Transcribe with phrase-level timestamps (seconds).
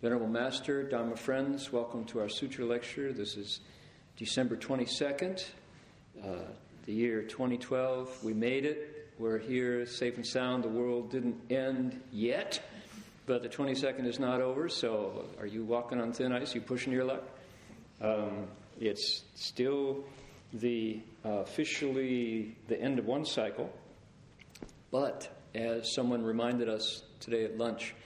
[0.00, 3.12] Venerable Master, Dharma friends, welcome to our Sutra lecture.
[3.12, 3.58] This is
[4.16, 5.44] December 22nd,
[6.22, 6.28] uh,
[6.86, 8.22] the year 2012.
[8.22, 9.10] We made it.
[9.18, 10.62] We're here safe and sound.
[10.62, 12.62] The world didn't end yet,
[13.26, 16.54] but the 22nd is not over, so are you walking on thin ice?
[16.54, 17.24] Are you pushing your luck?
[18.00, 18.46] Um,
[18.78, 20.04] it's still
[20.52, 23.68] the uh, officially the end of one cycle,
[24.92, 27.96] but as someone reminded us today at lunch,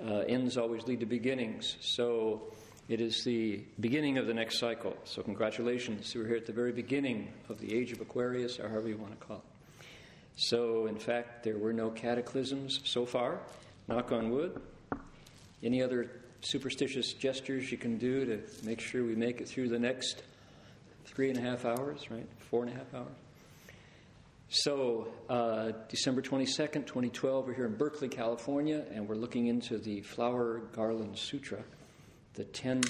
[0.00, 1.76] uh, ends always lead to beginnings.
[1.80, 2.42] So
[2.88, 4.96] it is the beginning of the next cycle.
[5.04, 6.12] So congratulations.
[6.14, 9.18] We're here at the very beginning of the age of Aquarius, or however you want
[9.18, 9.86] to call it.
[10.36, 13.40] So, in fact, there were no cataclysms so far.
[13.86, 14.60] Knock on wood.
[15.62, 19.78] Any other superstitious gestures you can do to make sure we make it through the
[19.78, 20.22] next
[21.04, 22.26] three and a half hours, right?
[22.50, 23.21] Four and a half hours.
[24.54, 30.02] So, uh, December 22nd, 2012, we're here in Berkeley, California, and we're looking into the
[30.02, 31.64] Flower Garland Sutra,
[32.34, 32.82] the 10,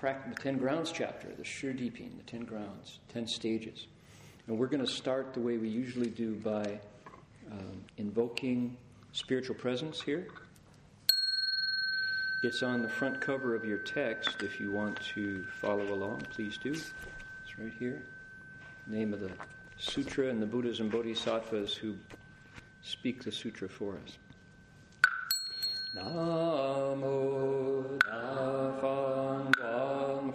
[0.00, 3.88] the 10 grounds chapter, the Shidipin, the 10 grounds, 10 stages.
[4.46, 6.78] And we're going to start the way we usually do by
[7.50, 8.76] um, invoking
[9.10, 10.28] spiritual presence here.
[12.44, 14.44] It's on the front cover of your text.
[14.44, 16.70] If you want to follow along, please do.
[16.70, 18.04] It's right here.
[18.86, 19.32] Name of the
[19.78, 21.96] sutra and the Buddhas and Bodhisattvas who
[22.82, 24.18] speak the sutra for us.
[25.96, 29.48] Namo Tafang
[30.18, 30.32] Wang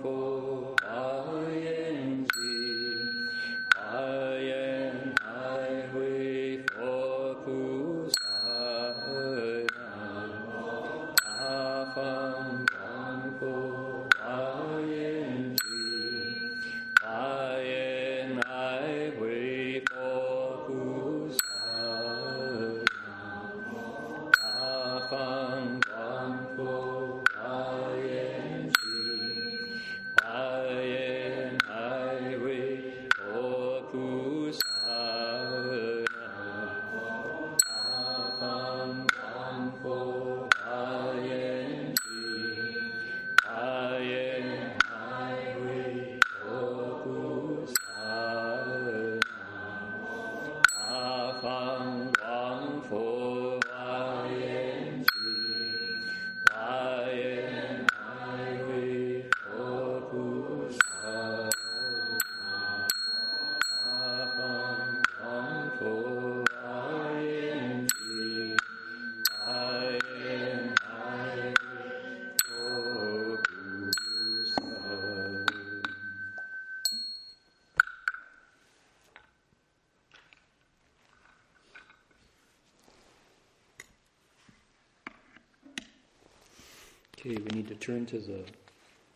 [87.84, 88.40] turn to the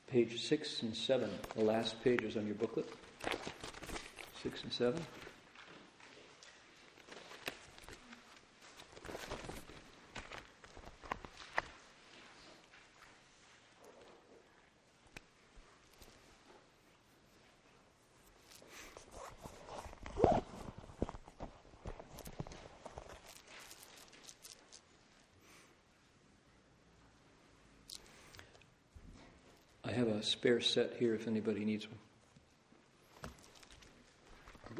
[0.07, 2.89] page six and seven, the last pages on your booklet.
[4.43, 5.01] Six and seven.
[29.85, 31.97] I have a spare set here if anybody needs one.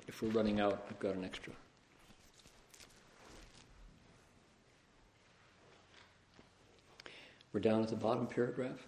[0.07, 1.51] If we're running out, I've got an extra.
[7.53, 8.85] We're down at the bottom paragraph.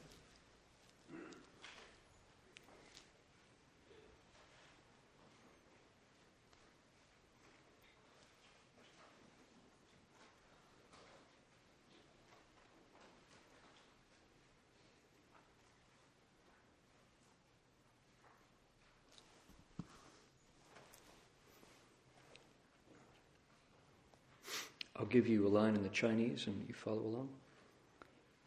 [24.98, 27.28] I'll give you a line in the Chinese and you follow along.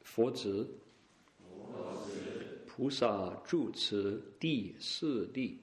[0.01, 0.69] 佛子，
[2.65, 5.59] 菩萨住此第四地，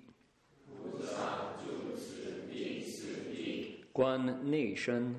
[3.92, 5.14] 观内身，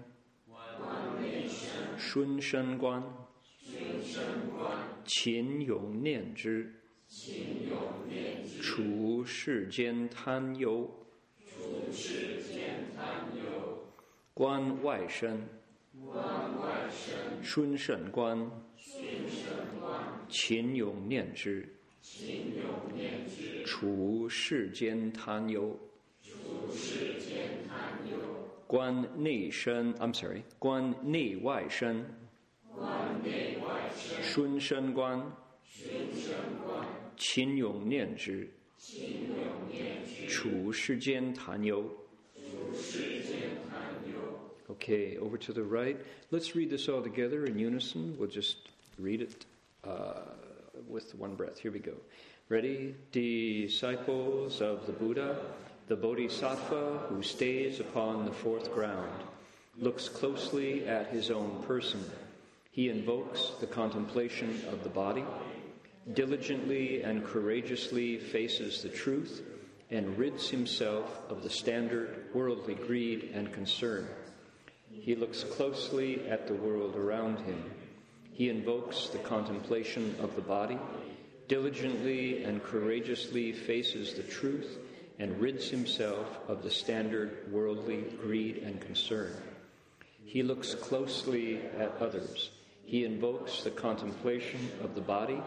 [1.97, 3.03] 顺身观，
[5.05, 6.73] 勤勇念之，
[8.61, 10.89] 除世间贪忧，
[14.33, 15.47] 观外身，
[17.42, 18.50] 顺身观，
[20.28, 21.68] 勤勇念之，
[23.64, 25.78] 除世间贪忧。
[28.66, 32.06] 观内身，I'm sorry，观内外身，
[34.22, 35.20] 顺身观，
[37.16, 38.48] 勤勇念之，
[40.28, 41.84] 处世间谈忧。
[44.80, 46.00] Okay, over to the right.
[46.30, 48.16] Let's read this all together in unison.
[48.18, 49.44] We'll just read it
[49.86, 50.22] uh,
[50.88, 51.58] with one breath.
[51.58, 51.92] Here we go.
[52.48, 52.94] Ready?
[53.12, 55.36] Disciples of the Buddha,
[55.88, 59.12] the Bodhisattva who stays upon the fourth ground,
[59.78, 62.02] looks closely at his own person.
[62.70, 65.26] He invokes the contemplation of the body,
[66.14, 69.42] diligently and courageously faces the truth,
[69.90, 74.08] and rids himself of the standard worldly greed and concern.
[74.92, 77.64] He looks closely at the world around him.
[78.32, 80.78] He invokes the contemplation of the body,
[81.48, 84.78] diligently and courageously faces the truth,
[85.18, 89.32] and rids himself of the standard worldly greed and concern.
[90.24, 92.50] He looks closely at others.
[92.84, 95.40] He invokes the contemplation of the body,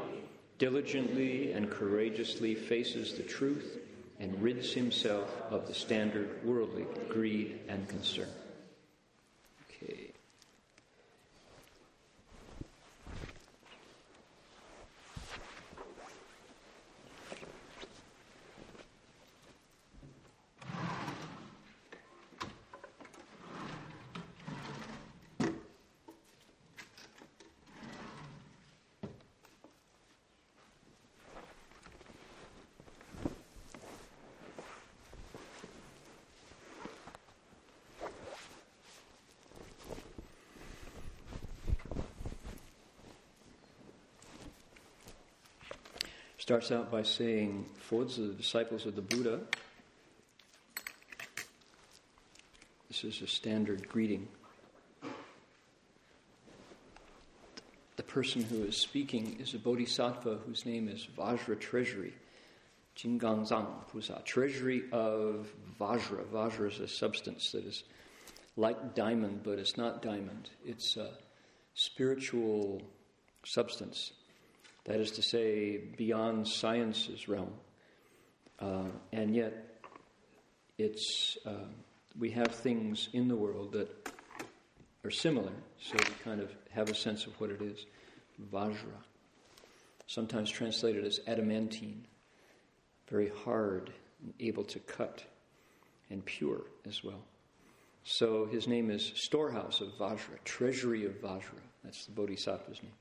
[0.57, 3.79] diligently and courageously faces the truth,
[4.19, 8.29] and rids himself of the standard worldly greed and concern.
[46.43, 49.39] Starts out by saying, Fozi, the disciples of the Buddha.
[52.89, 54.27] This is a standard greeting.
[57.95, 62.13] The person who is speaking is a bodhisattva whose name is Vajra Treasury.
[62.97, 65.47] Jingangzang Pusa, treasury of
[65.79, 66.25] Vajra.
[66.25, 67.85] Vajra is a substance that is
[68.57, 70.49] like diamond, but it's not diamond.
[70.65, 71.11] It's a
[71.73, 72.81] spiritual
[73.45, 74.11] substance
[74.85, 77.53] that is to say, beyond science's realm.
[78.59, 79.81] Uh, and yet,
[80.77, 81.67] it's, uh,
[82.17, 83.89] we have things in the world that
[85.03, 85.51] are similar,
[85.81, 87.85] so we kind of have a sense of what it is.
[88.51, 88.97] Vajra,
[90.07, 92.05] sometimes translated as adamantine,
[93.09, 93.91] very hard
[94.21, 95.23] and able to cut,
[96.09, 97.23] and pure as well.
[98.03, 101.61] So his name is Storehouse of Vajra, Treasury of Vajra.
[101.83, 102.91] That's the Bodhisattva's name.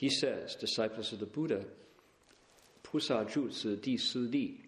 [0.00, 1.62] He says, disciples of the Buddha,
[2.82, 4.58] Pusa Zhu Ci Di Si Di.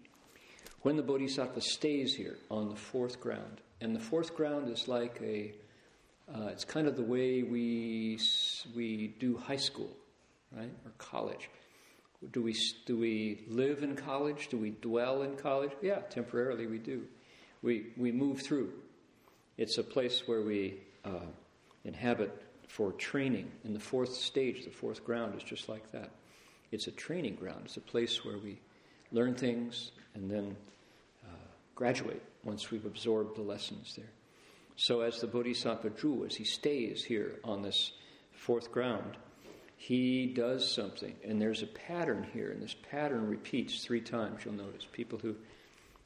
[0.83, 5.19] When the Bodhisattva stays here on the fourth ground, and the fourth ground is like
[5.23, 5.55] a,
[6.31, 8.19] uh, it's kind of the way we,
[8.75, 9.89] we do high school,
[10.55, 11.49] right, or college.
[12.31, 12.53] Do we,
[12.85, 14.49] do we live in college?
[14.49, 15.71] Do we dwell in college?
[15.81, 17.07] Yeah, temporarily we do.
[17.63, 18.71] We, we move through.
[19.57, 21.25] It's a place where we uh,
[21.85, 22.39] inhabit
[22.73, 23.51] for training.
[23.63, 26.09] And the fourth stage, the fourth ground, is just like that.
[26.71, 28.59] It's a training ground, it's a place where we
[29.11, 30.55] learn things and then
[31.23, 31.35] uh,
[31.75, 34.09] graduate once we've absorbed the lessons there.
[34.75, 37.91] So, as the Bodhisattva Zhu, as he stays here on this
[38.31, 39.17] fourth ground,
[39.77, 41.13] he does something.
[41.23, 44.87] And there's a pattern here, and this pattern repeats three times, you'll notice.
[44.91, 45.35] People who,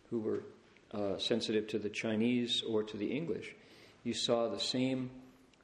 [0.10, 0.44] who were
[0.92, 3.56] uh, sensitive to the Chinese or to the English,
[4.04, 5.12] you saw the same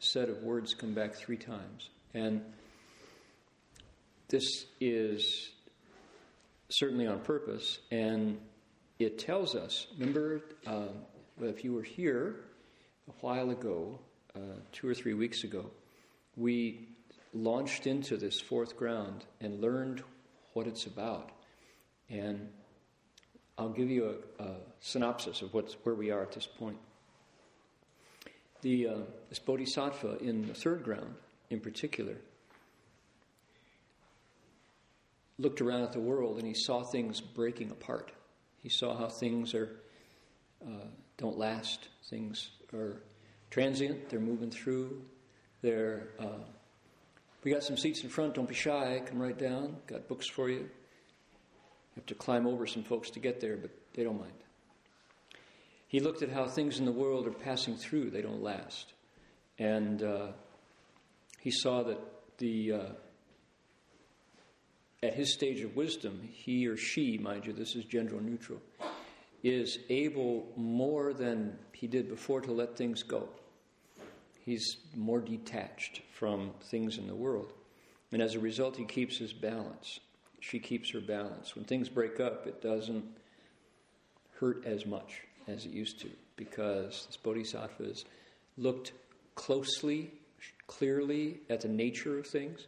[0.03, 1.89] set of words come back three times.
[2.13, 2.41] And
[4.27, 5.51] this is
[6.69, 8.39] certainly on purpose, and
[8.99, 10.87] it tells us remember, uh,
[11.41, 12.35] if you were here
[13.07, 13.99] a while ago,
[14.35, 14.39] uh,
[14.71, 15.69] two or three weeks ago,
[16.35, 16.87] we
[17.33, 20.03] launched into this fourth ground and learned
[20.53, 21.31] what it's about.
[22.09, 22.49] And
[23.57, 26.77] I'll give you a, a synopsis of what's, where we are at this point.
[28.63, 28.97] The, uh,
[29.29, 31.13] this bodhisattva in the third ground,
[31.49, 32.15] in particular,
[35.37, 38.11] looked around at the world and he saw things breaking apart.
[38.61, 39.69] He saw how things are
[40.65, 40.85] uh,
[41.17, 41.89] don't last.
[42.09, 43.01] Things are
[43.49, 44.09] transient.
[44.09, 45.01] They're moving through.
[45.61, 46.45] They're uh,
[47.43, 48.35] we got some seats in front.
[48.35, 49.01] Don't be shy.
[49.05, 49.75] Come right down.
[49.87, 50.59] Got books for you.
[50.59, 50.69] You
[51.97, 54.31] have to climb over some folks to get there, but they don't mind.
[55.93, 58.93] He looked at how things in the world are passing through, they don't last.
[59.59, 60.29] And uh,
[61.39, 61.99] he saw that
[62.39, 62.85] the, uh,
[65.03, 68.59] at his stage of wisdom, he or she, mind you, this is gender neutral,
[69.43, 73.29] is able more than he did before to let things go.
[74.43, 77.53] He's more detached from things in the world.
[78.11, 79.99] And as a result, he keeps his balance.
[80.39, 81.55] She keeps her balance.
[81.55, 83.05] When things break up, it doesn't
[84.39, 88.05] hurt as much as it used to because this bodhisattva has
[88.57, 88.93] looked
[89.35, 90.11] closely,
[90.67, 92.67] clearly at the nature of things.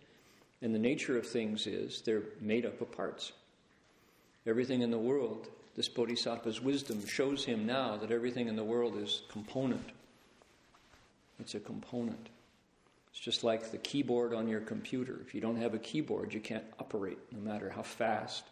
[0.62, 3.34] And the nature of things is they're made up of parts.
[4.48, 8.96] Everything in the world, this bodhisattva's wisdom shows him now that everything in the world
[8.98, 9.90] is component.
[11.40, 12.30] It's a component.
[13.12, 15.20] It's just like the keyboard on your computer.
[15.26, 18.44] If you don't have a keyboard, you can't operate, no matter how fast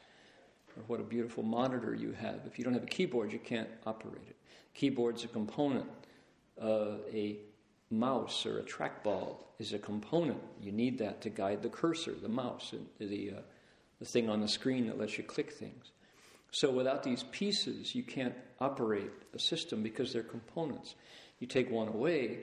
[0.78, 2.42] or what a beautiful monitor you have.
[2.46, 4.36] If you don't have a keyboard, you can't operate it.
[4.74, 5.86] Keyboard's a component.
[6.62, 7.38] Uh, a
[7.90, 10.42] mouse or a trackball is a component.
[10.62, 13.42] You need that to guide the cursor, the mouse, the, uh,
[14.00, 15.92] the thing on the screen that lets you click things.
[16.52, 20.96] So without these pieces, you can't operate a system because they're components.
[21.40, 22.40] You take one away,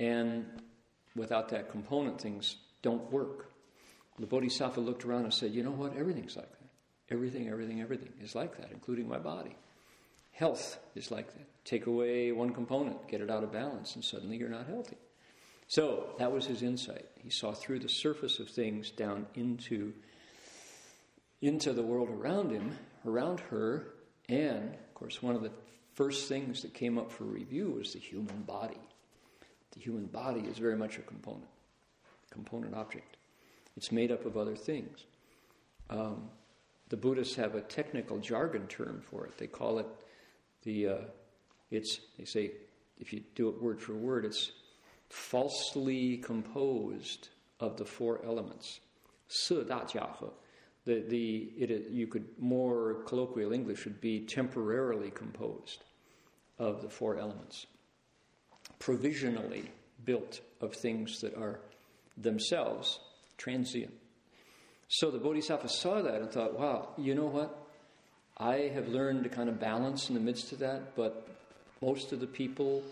[0.00, 0.44] and
[1.14, 3.50] without that component, things don't work.
[4.18, 5.96] The Bodhisattva looked around and said, You know what?
[5.96, 6.63] Everything's like that.
[7.10, 9.56] Everything, everything, everything is like that, including my body.
[10.32, 11.46] Health is like that.
[11.64, 14.96] Take away one component, get it out of balance, and suddenly you're not healthy.
[15.68, 17.06] So that was his insight.
[17.22, 19.92] He saw through the surface of things down into,
[21.40, 23.86] into the world around him, around her,
[24.28, 25.52] and of course, one of the
[25.94, 28.78] first things that came up for review was the human body.
[29.72, 31.48] The human body is very much a component,
[32.30, 33.16] component object.
[33.76, 35.04] It's made up of other things.
[35.90, 36.30] Um,
[36.88, 39.38] the Buddhists have a technical jargon term for it.
[39.38, 39.86] They call it
[40.62, 40.96] the, uh,
[41.70, 42.52] it's, they say,
[42.98, 44.52] if you do it word for word, it's
[45.08, 47.28] falsely composed
[47.60, 48.80] of the four elements.
[50.84, 55.82] The, the, it, you could, more colloquial English would be temporarily composed
[56.58, 57.66] of the four elements,
[58.78, 59.70] provisionally
[60.04, 61.60] built of things that are
[62.16, 63.00] themselves
[63.38, 63.94] transient.
[64.88, 67.58] So the Bodhisattva saw that and thought, wow, you know what?
[68.36, 71.28] I have learned to kind of balance in the midst of that, but
[71.80, 72.82] most of the people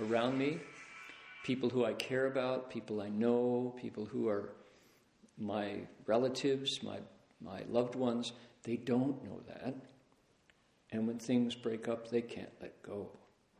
[0.00, 0.58] around me,
[1.44, 4.50] people who I care about, people I know, people who are
[5.38, 6.98] my relatives, my,
[7.40, 8.32] my loved ones,
[8.64, 9.74] they don't know that.
[10.90, 13.10] And when things break up, they can't let go.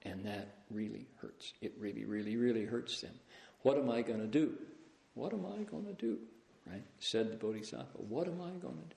[0.02, 1.52] And that really hurts.
[1.60, 3.14] It really, really, really hurts them.
[3.62, 4.54] What am I going to do?
[5.14, 6.18] What am I going to do?
[6.70, 6.82] Right?
[6.98, 8.96] Said the Bodhisattva, What am I going to do?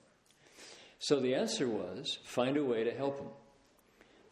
[0.98, 3.28] So the answer was find a way to help him,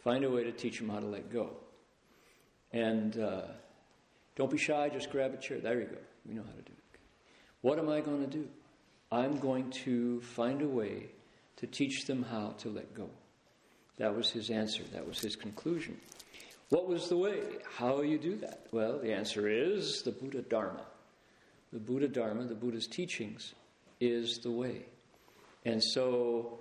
[0.05, 1.51] find a way to teach him how to let go.
[2.73, 3.43] And uh,
[4.37, 5.59] don't be shy, just grab a chair.
[5.59, 5.99] There you go.
[6.27, 6.99] We know how to do it.
[7.63, 8.49] What am I going to do?
[9.11, 11.07] I'm going to find a way
[11.57, 13.11] to teach them how to let go.
[13.99, 14.85] That was his answer.
[14.93, 16.01] That was his conclusion.
[16.69, 17.41] What was the way?
[17.77, 18.67] How you do that?
[18.71, 20.87] Well, the answer is the Buddha Dharma
[21.73, 23.55] the Buddha Dharma, the Buddha's teachings,
[24.01, 24.87] is the way.
[25.65, 26.61] And so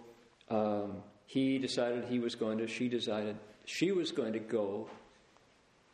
[0.49, 4.89] um, he decided he was going to, she decided she was going to go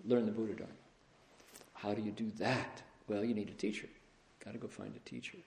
[0.06, 0.74] learn the Buddha Dharma.
[1.74, 2.82] How do you do that?
[3.08, 3.88] Well, you need a teacher.
[4.44, 5.38] Got to go find a teacher.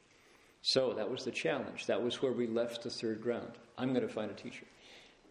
[0.62, 1.86] So that was the challenge.
[1.86, 3.52] That was where we left the third ground.
[3.76, 4.66] I'm going to find a teacher.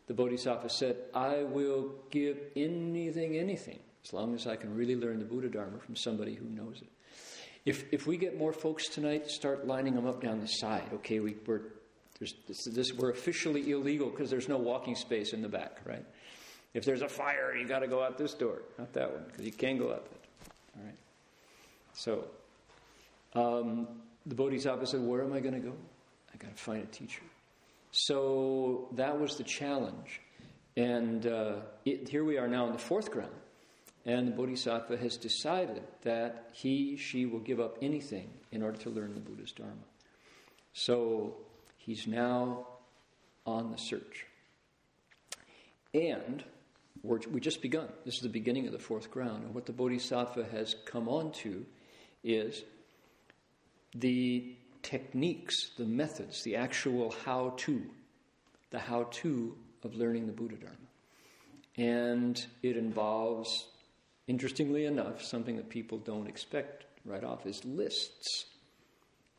[0.08, 5.20] The Bodhisattva said, I will give anything, anything, as long as I can really learn
[5.20, 6.88] the Buddha Dharma from somebody who knows it.
[7.68, 10.90] If, if we get more folks tonight, start lining them up down the side.
[10.94, 11.64] Okay, we, we're,
[12.18, 12.34] this,
[12.64, 16.06] this, we're officially illegal because there's no walking space in the back, right?
[16.74, 19.46] If there's a fire, you got to go out this door, not that one, because
[19.46, 20.50] you can't go out that.
[20.78, 20.96] All right.
[21.94, 22.24] So,
[23.34, 23.90] um,
[24.26, 25.74] the Bodhisattva said, "Where am I going to go?
[26.34, 27.24] I got to find a teacher."
[27.92, 30.22] So that was the challenge,
[30.78, 33.34] and uh, it, here we are now in the fourth ground.
[34.08, 38.90] And the Bodhisattva has decided that he, she will give up anything in order to
[38.90, 39.74] learn the Buddha's Dharma.
[40.72, 41.36] So
[41.76, 42.68] he's now
[43.46, 44.26] on the search.
[45.94, 46.42] And
[47.04, 47.90] we we just begun.
[48.06, 49.44] This is the beginning of the fourth ground.
[49.44, 51.66] And what the Bodhisattva has come on to
[52.24, 52.64] is
[53.94, 57.82] the techniques, the methods, the actual how to,
[58.70, 60.78] the how to of learning the Buddha Dharma.
[61.76, 63.68] And it involves
[64.28, 68.46] Interestingly enough, something that people don't expect right off is lists.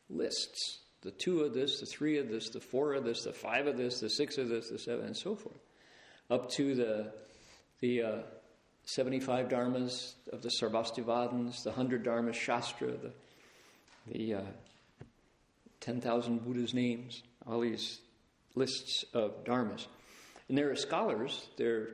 [0.09, 0.79] Lists.
[1.01, 3.77] The two of this, the three of this, the four of this, the five of
[3.77, 5.59] this, the six of this, the seven, and so forth.
[6.29, 7.13] Up to the,
[7.79, 8.17] the uh,
[8.85, 13.11] 75 dharmas of the Sarvastivadins, the 100 dharmas Shastra, the,
[14.07, 14.41] the uh,
[15.79, 17.99] 10,000 Buddha's names, all these
[18.55, 19.85] lists of dharmas.
[20.49, 21.89] And there are scholars, they're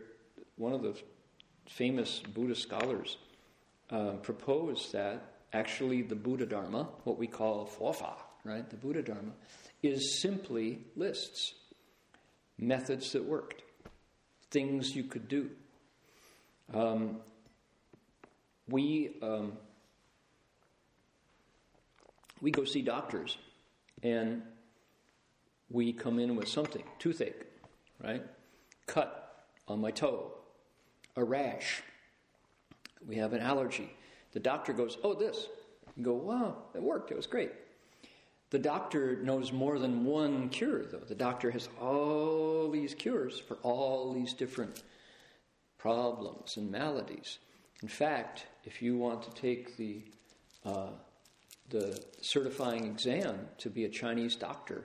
[0.55, 0.95] one of the
[1.67, 3.17] famous Buddhist scholars
[3.89, 8.69] uh, propose that actually the Buddha Dharma, what we call Fofa, right?
[8.69, 9.31] The Buddha Dharma
[9.81, 11.53] is simply lists,
[12.57, 13.62] methods that worked,
[14.51, 15.50] things you could do.
[16.74, 17.17] Um,
[18.67, 19.53] we um,
[22.41, 23.38] we go see doctors,
[24.03, 24.41] and
[25.69, 27.45] we come in with something toothache,
[28.03, 28.24] right?
[28.88, 30.34] Cut on my toe,
[31.15, 31.84] a rash.
[33.05, 33.95] We have an allergy.
[34.34, 35.48] The doctor goes, "Oh, this."
[35.95, 37.12] You go, "Wow, it worked.
[37.12, 37.51] It was great."
[38.50, 41.00] The doctor knows more than one cure, though.
[41.00, 44.84] The doctor has all these cures for all these different
[45.77, 47.39] problems and maladies.
[47.81, 50.03] In fact, if you want to take the
[50.63, 50.91] uh,
[51.69, 54.84] the certifying exam to be a Chinese doctor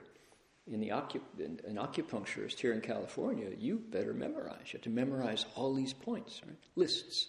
[0.67, 4.67] in the acup- an acupuncturist here in California, you better memorize.
[4.67, 6.57] You have to memorize all these points, right?
[6.75, 7.27] Lists.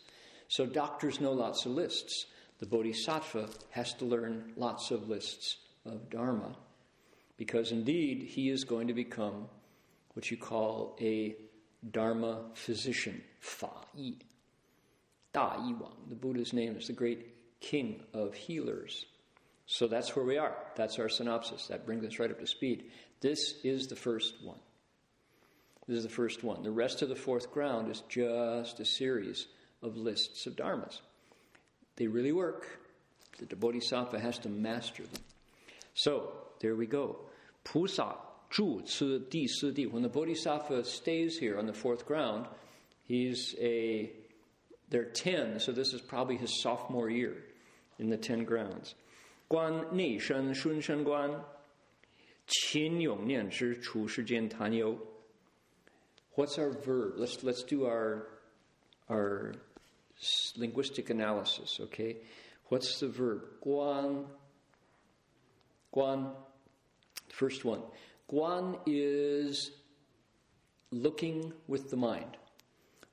[0.48, 2.26] So doctors know lots of lists.
[2.58, 6.56] The bodhisattva has to learn lots of lists of dharma
[7.36, 9.48] because indeed he is going to become
[10.14, 11.34] what you call a
[11.90, 14.18] dharma physician, fa yi.
[15.32, 15.96] Da Yi Wang.
[16.08, 19.06] The Buddha's name is the great king of healers.
[19.66, 20.54] So that's where we are.
[20.76, 21.68] That's our synopsis.
[21.68, 22.90] That brings us right up to speed.
[23.20, 24.58] This is the first one.
[25.88, 26.62] This is the first one.
[26.62, 29.46] The rest of the fourth ground is just a series
[29.82, 31.00] of lists of dharmas.
[31.96, 32.66] They really work.
[33.38, 35.22] The bodhisattva has to master them.
[35.94, 37.18] So, there we go.
[37.64, 38.16] Pusa,
[38.52, 39.86] Zhu, Ci, Di, Si, Di.
[39.86, 42.46] When the bodhisattva stays here on the fourth ground,
[43.04, 44.12] he's a,
[44.94, 47.36] are ten, so this is probably his sophomore year
[47.98, 48.94] in the ten grounds.
[49.52, 51.38] Guan Nei Shen Shun Shen Guan,
[52.48, 54.98] Qin Yong Nian Zhi Chu Shi Jian Tan You.
[56.36, 57.14] What's our verb?
[57.16, 58.28] Let's, let's do our,
[59.10, 59.52] our
[60.56, 62.16] linguistic analysis, okay?
[62.68, 63.42] What's the verb?
[63.62, 64.24] Guan.
[65.94, 66.30] Guan.
[67.28, 67.82] First one.
[68.32, 69.72] Guan is
[70.90, 72.38] looking with the mind.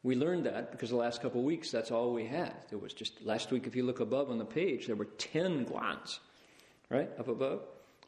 [0.03, 2.53] We learned that because the last couple of weeks, that's all we had.
[2.69, 5.65] There was just, last week, if you look above on the page, there were 10
[5.65, 6.21] guans,
[6.89, 7.09] right?
[7.19, 7.61] Up above.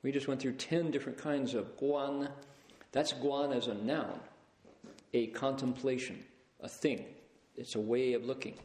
[0.04, 2.30] We just went through 10 different kinds of guan.
[2.92, 4.20] That's guan as a noun,
[5.14, 6.24] a contemplation,
[6.60, 7.06] a thing.
[7.56, 8.56] It's a way of looking.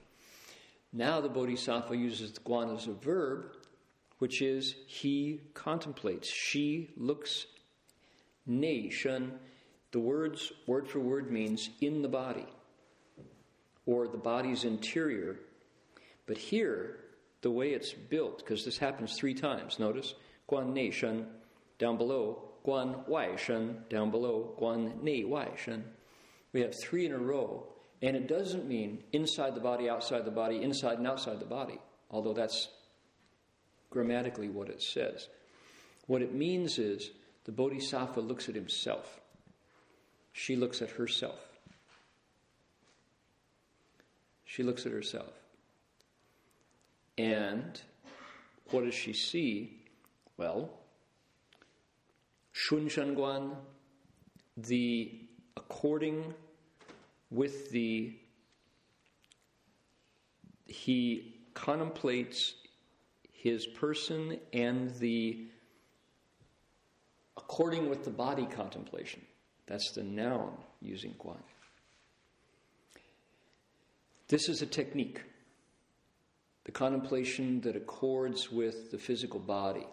[0.93, 3.53] Now the Bodhisattva uses guan as a verb,
[4.19, 7.47] which is he contemplates, she looks.
[8.47, 9.33] Nei shen,
[9.91, 12.47] the words word for word means in the body
[13.87, 15.37] or the body's interior.
[16.27, 16.99] But here,
[17.47, 20.15] the way it's built, because this happens three times, notice
[20.51, 21.29] guan nei shen
[21.79, 25.85] down below, guan wai shen down below, guan nei wai shen.
[26.53, 27.69] We have three in a row,
[28.03, 31.79] and it doesn't mean inside the body, outside the body, inside and outside the body,
[32.11, 32.67] although that's
[33.91, 35.29] grammatically what it says.
[36.09, 37.13] What it means is
[37.45, 39.21] the bodhisattva looks at himself,
[40.33, 41.39] she looks at herself.
[44.45, 45.46] She looks at herself.
[47.19, 47.81] And
[48.71, 49.83] what does she see?
[50.37, 50.71] Well,
[52.53, 53.57] Shun Guan,
[54.57, 55.21] the
[55.57, 56.35] according
[57.31, 58.15] with the
[60.67, 62.55] he contemplates
[63.33, 65.47] his person and the
[67.37, 69.23] according with the body contemplation.
[69.67, 71.39] That's the noun using Guan.
[74.29, 75.23] This is a technique,
[76.67, 79.87] the contemplation that accords with the physical body.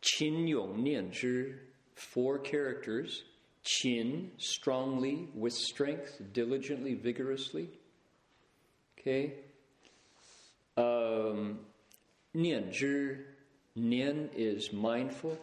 [0.00, 1.54] Qin Yong Nian Zhi,
[1.96, 3.24] four characters.
[3.64, 7.68] Qin, strongly, with strength, diligently, vigorously.
[8.98, 9.34] Okay?
[10.76, 11.58] Um,
[12.34, 13.18] nian Zhi,
[13.76, 15.38] Nian is mindful.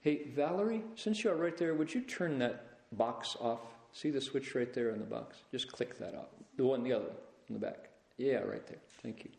[0.00, 3.60] Hey, Valerie, since you are right there, would you turn that box off?
[3.92, 5.38] See the switch right there in the box?
[5.52, 6.28] Just click that off.
[6.56, 7.16] The one, the other one,
[7.48, 7.88] in the back.
[8.16, 8.78] Yeah, right there.
[9.02, 9.30] Thank you.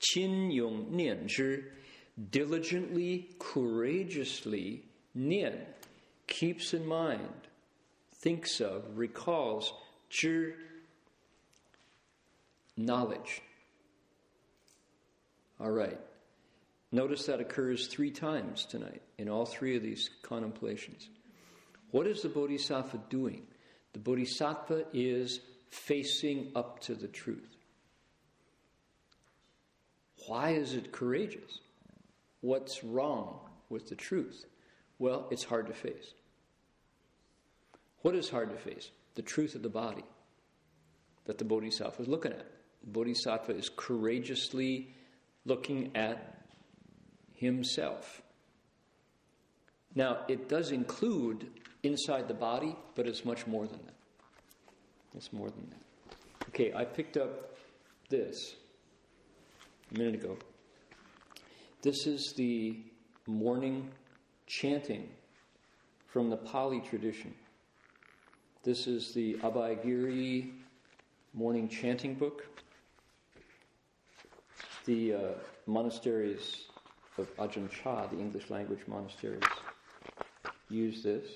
[0.00, 1.62] Qin Yong Nian Zhi,
[2.30, 4.82] diligently, courageously,
[5.16, 5.58] Nian,
[6.26, 7.48] keeps in mind,
[8.16, 9.72] thinks of, recalls,
[10.10, 10.52] Zhi,
[12.76, 13.42] knowledge.
[15.60, 16.00] All right.
[16.92, 21.08] Notice that occurs three times tonight in all three of these contemplations.
[21.90, 23.46] What is the Bodhisattva doing?
[23.92, 27.56] The Bodhisattva is facing up to the truth.
[30.26, 31.60] Why is it courageous?
[32.40, 34.44] What's wrong with the truth?
[34.98, 36.14] Well, it's hard to face.
[38.02, 38.90] What is hard to face?
[39.14, 40.04] The truth of the body
[41.26, 42.46] that the Bodhisattva is looking at.
[42.82, 44.94] The Bodhisattva is courageously
[45.44, 46.40] looking at
[47.40, 48.20] himself,
[49.94, 51.46] Now, it does include
[51.82, 53.94] inside the body, but it's much more than that.
[55.16, 56.16] It's more than that.
[56.50, 57.56] Okay, I picked up
[58.08, 58.54] this
[59.92, 60.36] a minute ago.
[61.82, 62.76] This is the
[63.26, 63.90] morning
[64.46, 65.08] chanting
[66.06, 67.34] from the Pali tradition.
[68.62, 70.52] This is the Abhayagiri
[71.34, 72.46] morning chanting book.
[74.84, 75.18] The uh,
[75.66, 76.66] monasteries
[77.18, 79.42] of Ajahn Chah, the English language monasteries,
[80.68, 81.26] use this.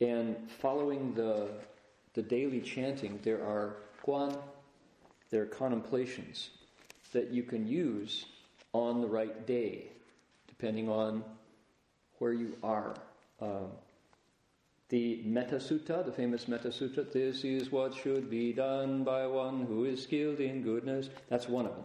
[0.00, 1.48] And following the,
[2.14, 4.36] the daily chanting, there are guan,
[5.30, 6.50] there are contemplations
[7.12, 8.26] that you can use
[8.72, 9.84] on the right day,
[10.48, 11.24] depending on
[12.18, 12.94] where you are.
[13.40, 13.68] Um,
[14.88, 19.66] the Metta Sutta, the famous Metta Sutta, this is what should be done by one
[19.66, 21.10] who is skilled in goodness.
[21.28, 21.84] That's one of them.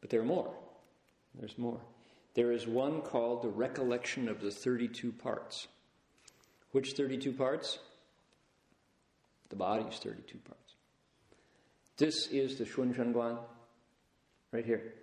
[0.00, 0.52] But there are more.
[1.34, 1.80] There's more.
[2.34, 5.68] There is one called the Recollection of the 32 Parts.
[6.72, 7.78] Which 32 parts?
[9.50, 10.71] The body's 32 parts.
[11.96, 13.38] This is the Shun Guan,
[14.50, 14.94] right here.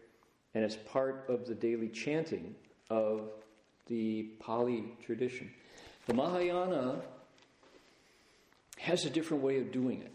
[0.54, 2.56] And it's part of the daily chanting
[2.90, 3.30] of
[3.88, 5.52] the Pali tradition.
[6.08, 7.02] The Mahayana
[8.80, 10.14] has a different way of doing it,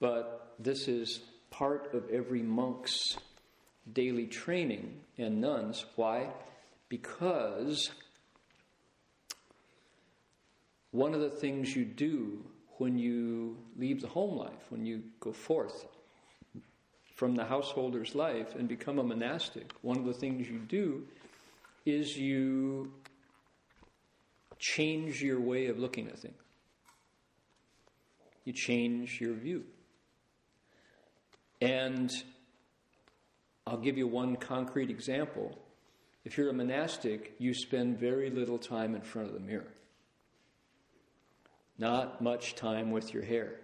[0.00, 3.16] but this is part of every monk's
[3.90, 5.84] daily training and nuns.
[5.96, 6.28] Why?
[6.88, 7.90] Because
[10.90, 12.44] one of the things you do
[12.78, 15.86] when you leave the home life, when you go forth
[17.14, 21.04] from the householder's life and become a monastic, one of the things you do
[21.86, 22.92] is you
[24.58, 26.34] change your way of looking at things.
[28.44, 29.64] You change your view.
[31.60, 32.10] And
[33.66, 35.58] I'll give you one concrete example.
[36.24, 39.72] If you're a monastic, you spend very little time in front of the mirror.
[41.78, 43.60] Not much time with your hair.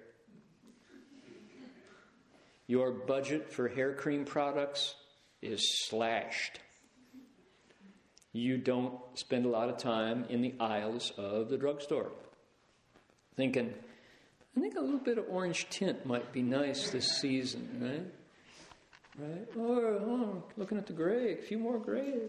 [2.67, 4.95] Your budget for hair cream products
[5.43, 6.61] is slashed
[8.33, 12.13] you don't spend a lot of time in the aisles of the drugstore
[13.37, 13.73] thinking,
[14.57, 18.13] I think a little bit of orange tint might be nice this season,
[19.19, 19.29] right?
[19.29, 19.49] Right?
[19.57, 22.29] Or oh, looking at the gray, a few more gray.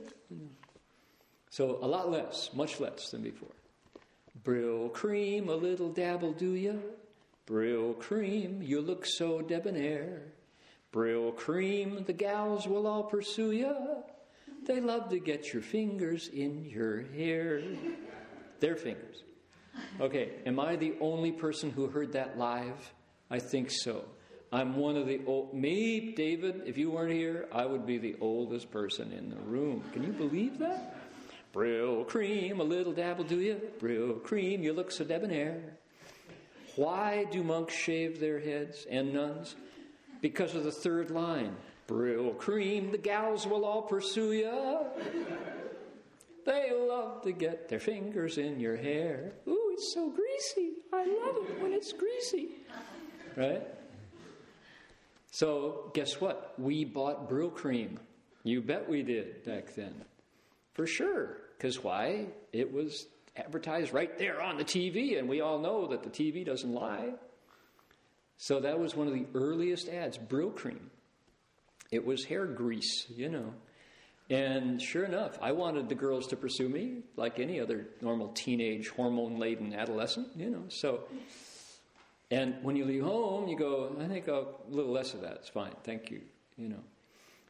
[1.50, 3.50] So a lot less, much less than before.
[4.44, 6.74] Brylcreem, a little dabble, do ya?
[7.48, 10.24] Brylcreem, you look so debonair.
[10.94, 13.74] Brylcreem, the gals will all pursue ya.
[14.66, 17.62] They love to get your fingers in your hair.
[18.60, 19.24] Their fingers.
[20.00, 22.94] Okay, am I the only person who heard that live?
[23.30, 24.06] I think so.
[24.52, 25.54] I'm one of the old.
[25.54, 29.84] Me, David, if you weren't here, I would be the oldest person in the room.
[29.94, 31.01] Can you believe that?
[31.54, 33.62] Brylcreem, a little dabble, do you?
[33.80, 35.62] Brylcreem, you look so debonair.
[36.76, 39.56] Why do monks shave their heads and nuns?
[40.22, 41.56] Because of the third line.
[41.88, 44.84] Brylcreem, the gals will all pursue ya.
[46.46, 49.34] They love to get their fingers in your hair.
[49.48, 50.72] Ooh, it's so greasy.
[50.94, 52.50] I love it when it's greasy.
[53.36, 53.68] Right?
[55.32, 56.54] So, guess what?
[56.58, 57.98] We bought Brylcreem.
[58.44, 59.94] You bet we did back then.
[60.74, 61.41] For sure.
[61.62, 62.26] Because why?
[62.52, 63.06] It was
[63.38, 67.12] advertised right there on the TV, and we all know that the TV doesn't lie.
[68.38, 70.80] So, that was one of the earliest ads Brylcreem.
[71.92, 73.54] It was hair grease, you know.
[74.28, 78.88] And sure enough, I wanted the girls to pursue me like any other normal teenage,
[78.90, 80.64] hormone laden adolescent, you know.
[80.70, 81.04] So,
[82.32, 85.34] and when you leave home, you go, I think a little less of that.
[85.34, 85.76] It's fine.
[85.84, 86.22] Thank you,
[86.58, 86.84] you know.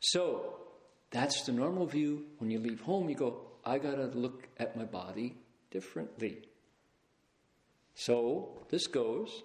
[0.01, 0.57] So,
[1.11, 2.25] that's the normal view.
[2.39, 5.35] When you leave home, you go, I got to look at my body
[5.69, 6.39] differently.
[7.95, 9.43] So, this goes,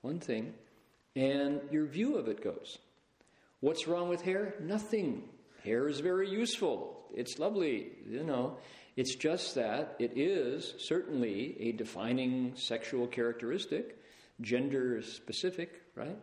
[0.00, 0.54] one thing,
[1.14, 2.78] and your view of it goes.
[3.60, 4.54] What's wrong with hair?
[4.60, 5.22] Nothing.
[5.62, 7.04] Hair is very useful.
[7.14, 8.56] It's lovely, you know.
[8.96, 13.98] It's just that it is certainly a defining sexual characteristic,
[14.40, 16.18] gender specific, right?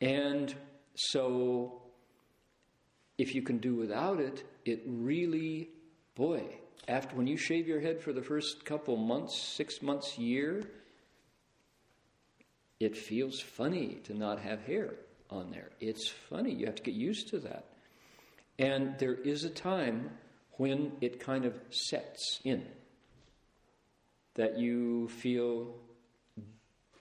[0.00, 0.54] And
[0.94, 1.82] so
[3.18, 5.70] if you can do without it, it really,
[6.14, 6.42] boy,
[6.88, 10.62] after when you shave your head for the first couple months, six months, year,
[12.80, 14.94] it feels funny to not have hair
[15.30, 15.70] on there.
[15.80, 16.52] It's funny.
[16.52, 17.66] You have to get used to that.
[18.58, 20.10] And there is a time
[20.52, 22.66] when it kind of sets in
[24.34, 25.74] that you feel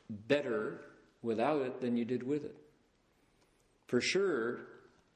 [0.10, 0.82] better
[1.22, 2.56] without it than you did with it.
[3.88, 4.60] For sure,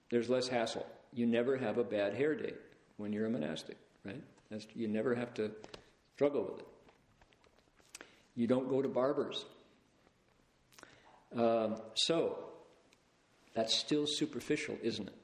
[0.10, 0.86] there's less hassle.
[1.14, 2.54] You never have a bad hair day
[2.98, 4.24] when you're a monastic, right?
[4.50, 5.52] That's, you never have to
[6.16, 6.68] struggle with it.
[8.36, 9.46] You don't go to barbers.
[11.36, 12.38] Um, so,
[13.54, 15.16] that's still superficial, isn't it?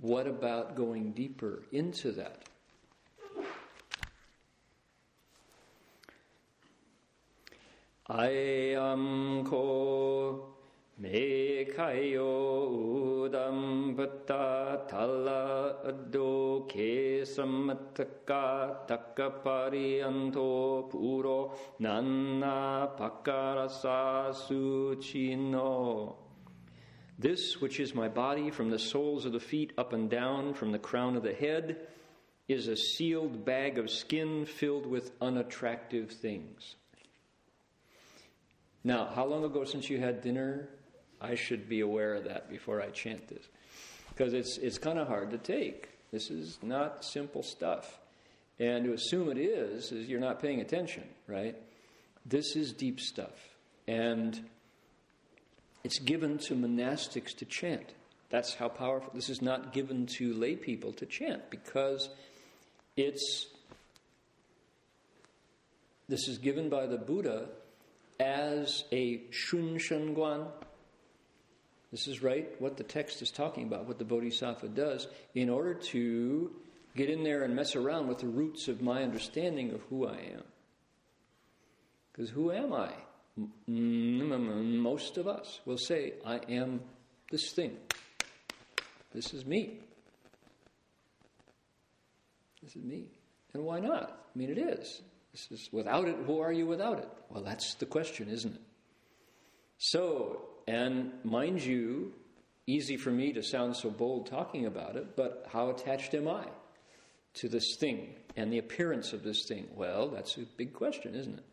[0.00, 2.42] What about going deeper into that?
[8.08, 8.28] I
[8.76, 10.54] am ko
[11.00, 12.68] me kayo
[13.24, 26.16] udam bata tala ado ke samataka takapari anto puro nanna pakarasa suchino.
[27.18, 30.72] This, which is my body, from the soles of the feet up and down, from
[30.72, 31.78] the crown of the head,
[32.46, 36.76] is a sealed bag of skin filled with unattractive things.
[38.84, 40.68] Now, how long ago since you had dinner?
[41.20, 43.46] I should be aware of that before I chant this.
[44.08, 45.88] Because it's, it's kind of hard to take.
[46.10, 47.98] This is not simple stuff.
[48.58, 51.56] And to assume it is, is you're not paying attention, right?
[52.26, 53.36] This is deep stuff.
[53.88, 54.38] And
[55.82, 57.94] it's given to monastics to chant.
[58.28, 59.10] That's how powerful.
[59.14, 62.10] This is not given to lay people to chant because
[62.96, 63.46] it's.
[66.08, 67.48] This is given by the Buddha
[68.18, 70.46] as a shun guan.
[71.90, 75.74] This is right what the text is talking about, what the Bodhisattva does, in order
[75.74, 76.54] to
[76.96, 80.18] get in there and mess around with the roots of my understanding of who I
[80.34, 80.44] am.
[82.12, 82.92] Because who am I?
[83.66, 86.80] most of us will say, I am
[87.30, 87.76] this thing.
[89.14, 89.78] This is me.
[92.62, 93.06] This is me.
[93.54, 94.26] And why not?
[94.34, 95.02] I mean, it is.
[95.32, 97.08] This is without it, who are you without it?
[97.30, 98.60] Well, that's the question, isn't it?
[99.78, 102.12] So, and mind you,
[102.68, 106.44] easy for me to sound so bold talking about it, but how attached am I
[107.34, 109.66] to this thing and the appearance of this thing?
[109.74, 111.44] Well, that's a big question, isn't it?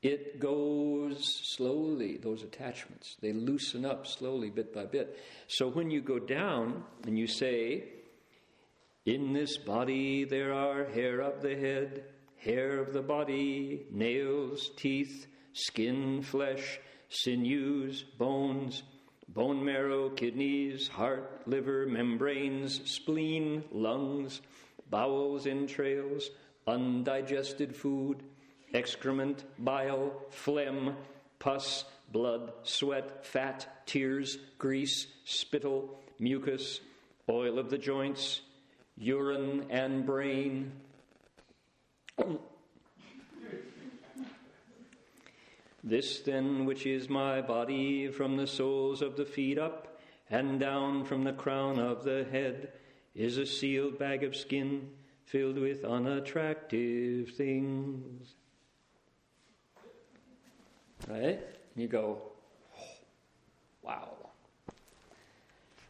[0.00, 3.16] It goes slowly, those attachments.
[3.20, 5.18] They loosen up slowly, bit by bit.
[5.48, 7.84] So when you go down and you say,
[9.04, 12.04] In this body there are hair of the head,
[12.38, 18.82] hair of the body, nails, teeth, skin, flesh, sinews, bones,
[19.28, 24.40] bone marrow, kidneys, heart, liver, membranes, spleen, lungs,
[24.90, 26.30] bowels, entrails,
[26.66, 28.22] undigested food
[28.74, 30.94] excrement, bile, phlegm,
[31.38, 36.80] pus, blood, sweat, fat, tears, grease, spittle, mucus,
[37.28, 38.40] oil of the joints,
[38.96, 40.72] urine, and brain.
[45.84, 51.04] This then, which is my body, from the soles of the feet up and down
[51.04, 52.72] from the crown of the head,
[53.14, 54.90] is a sealed bag of skin
[55.24, 58.34] filled with unattractive things.
[61.06, 61.40] Right?
[61.76, 62.22] You go,
[63.82, 64.14] wow.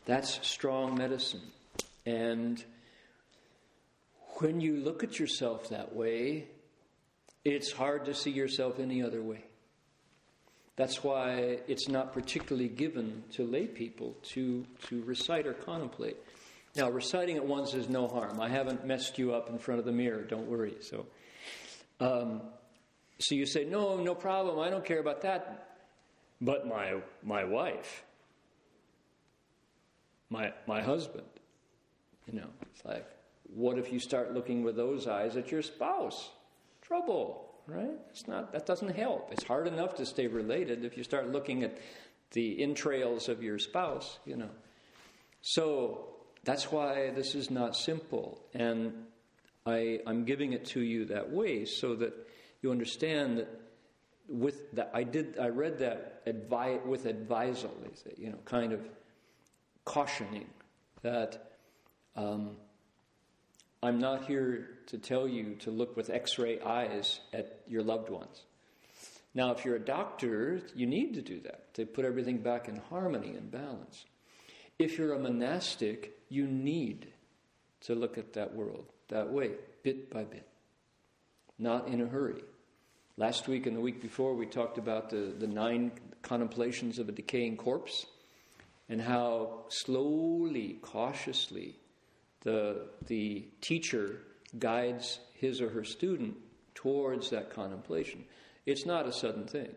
[0.04, 1.42] That's strong medicine.
[2.06, 2.62] And
[4.38, 6.46] when you look at yourself that way,
[7.44, 9.44] it's hard to see yourself any other way.
[10.78, 16.16] That's why it's not particularly given to lay people to, to recite or contemplate.
[16.76, 18.40] Now, reciting it once is no harm.
[18.40, 20.76] I haven't messed you up in front of the mirror, don't worry.
[20.80, 21.06] So,
[21.98, 22.42] um,
[23.18, 25.78] so you say, no, no problem, I don't care about that.
[26.40, 28.04] But my, my wife,
[30.30, 31.26] my, my husband,
[32.28, 33.04] you know, it's like,
[33.52, 36.30] what if you start looking with those eyes at your spouse?
[36.82, 37.98] Trouble, right?
[38.10, 39.28] It's not, that doesn't help.
[39.30, 41.78] It's hard enough to stay related if you start looking at
[42.32, 44.50] the entrails of your spouse, you know.
[45.42, 46.08] So
[46.44, 48.40] that's why this is not simple.
[48.54, 48.92] And
[49.66, 52.14] I, I'm giving it to you that way so that
[52.62, 53.48] you understand that
[54.28, 57.70] with that I did I read that advi- with advisal,
[58.18, 58.86] you know, kind of
[59.86, 60.46] cautioning
[61.00, 61.52] that
[62.14, 62.56] um,
[63.82, 68.42] I'm not here to tell you to look with X-ray eyes at your loved ones.
[69.34, 72.76] Now, if you're a doctor, you need to do that to put everything back in
[72.76, 74.04] harmony and balance.
[74.78, 77.08] If you're a monastic, you need
[77.82, 80.48] to look at that world that way, bit by bit
[81.58, 82.42] not in a hurry.
[83.16, 85.90] Last week and the week before, we talked about the, the nine
[86.22, 88.06] contemplations of a decaying corpse
[88.88, 91.74] and how slowly, cautiously,
[92.48, 94.20] the, the teacher
[94.58, 96.34] guides his or her student
[96.74, 98.24] towards that contemplation.
[98.64, 99.74] It's not a sudden thing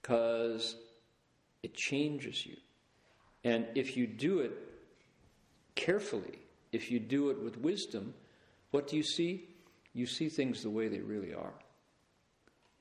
[0.00, 0.76] because
[1.62, 2.56] it changes you.
[3.42, 4.52] And if you do it
[5.74, 6.38] carefully,
[6.72, 8.14] if you do it with wisdom,
[8.70, 9.48] What do you see?
[9.94, 11.54] You see things the way they really are,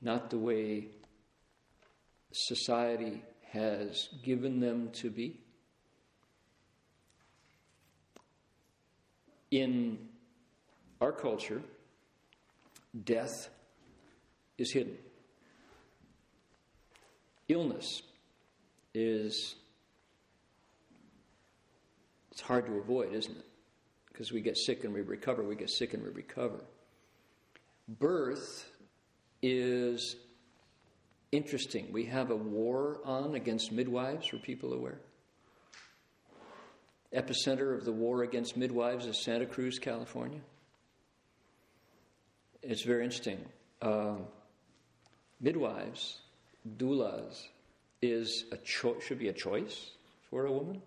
[0.02, 0.88] not the way
[2.32, 5.40] society has given them to be.
[9.52, 9.98] In
[11.00, 11.62] our culture,
[13.04, 13.50] death
[14.58, 14.98] is hidden.
[17.48, 18.02] Illness
[18.94, 19.56] is
[22.32, 23.46] it's hard to avoid, isn't it?
[24.10, 26.64] Because we get sick and we recover, we get sick and we recover.
[27.88, 28.70] Birth
[29.42, 30.16] is
[31.32, 31.92] interesting.
[31.92, 34.34] We have a war on against midwives.
[34.34, 35.00] Are people aware?
[37.14, 40.42] Epicenter of the war against midwives is Santa Cruz, California.
[42.62, 43.40] It's very interesting.
[43.82, 44.26] Um,
[45.40, 46.20] midwives,
[46.78, 47.48] doulas,
[48.02, 49.92] is a cho- should be a choice
[50.30, 50.82] for a woman.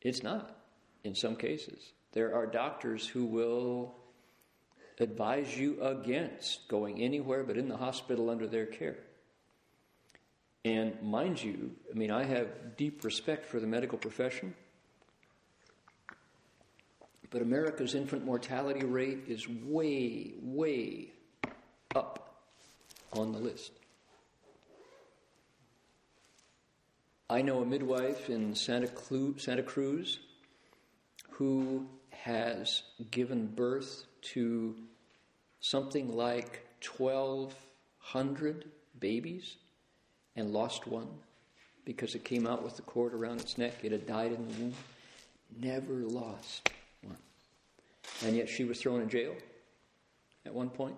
[0.00, 0.56] It's not
[1.04, 1.92] in some cases.
[2.12, 3.94] There are doctors who will
[5.00, 8.98] advise you against going anywhere but in the hospital under their care.
[10.64, 14.54] And mind you, I mean, I have deep respect for the medical profession,
[17.32, 21.08] but America's infant mortality rate is way, way
[21.96, 22.36] up
[23.14, 23.72] on the list.
[27.30, 30.18] I know a midwife in Santa, Clu- Santa Cruz
[31.30, 34.76] who has given birth to
[35.60, 36.66] something like
[36.96, 38.66] 1,200
[39.00, 39.56] babies
[40.36, 41.08] and lost one
[41.86, 43.72] because it came out with the cord around its neck.
[43.82, 44.74] It had died in the womb.
[45.58, 46.68] Never lost.
[48.24, 49.34] And yet she was thrown in jail
[50.44, 50.96] at one point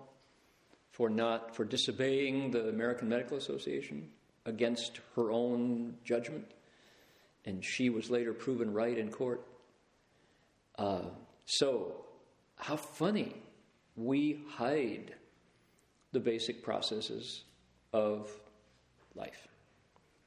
[0.91, 4.09] for not for disobeying the American Medical Association
[4.45, 6.45] against her own judgment.
[7.45, 9.45] And she was later proven right in court.
[10.77, 11.03] Uh,
[11.45, 12.05] so,
[12.55, 13.35] how funny
[13.95, 15.13] we hide
[16.11, 17.43] the basic processes
[17.93, 18.31] of
[19.15, 19.47] life.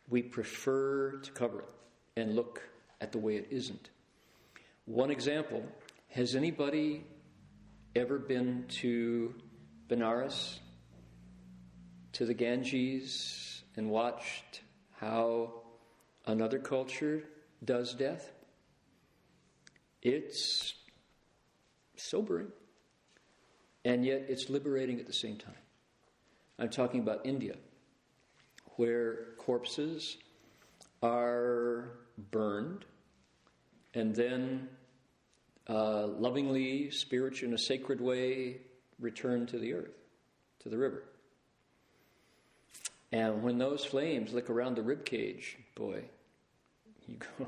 [0.09, 1.69] We prefer to cover it
[2.21, 2.63] and look
[3.01, 3.91] at the way it isn't.
[4.87, 5.63] One example
[6.09, 7.05] has anybody
[7.95, 9.35] ever been to
[9.89, 10.59] Benares,
[12.13, 14.63] to the Ganges, and watched
[14.97, 15.63] how
[16.27, 17.25] another culture
[17.65, 18.33] does death?
[20.03, 20.75] It's
[21.97, 22.53] sobering,
[23.85, 25.55] and yet it's liberating at the same time.
[26.59, 27.55] I'm talking about India
[28.77, 30.17] where corpses
[31.03, 31.91] are
[32.31, 32.85] burned
[33.95, 34.69] and then
[35.69, 38.59] uh, lovingly, spiritual, in a sacred way,
[38.99, 39.97] returned to the earth,
[40.61, 41.05] to the river.
[43.13, 46.05] And when those flames lick around the rib cage, boy,
[47.07, 47.47] you go.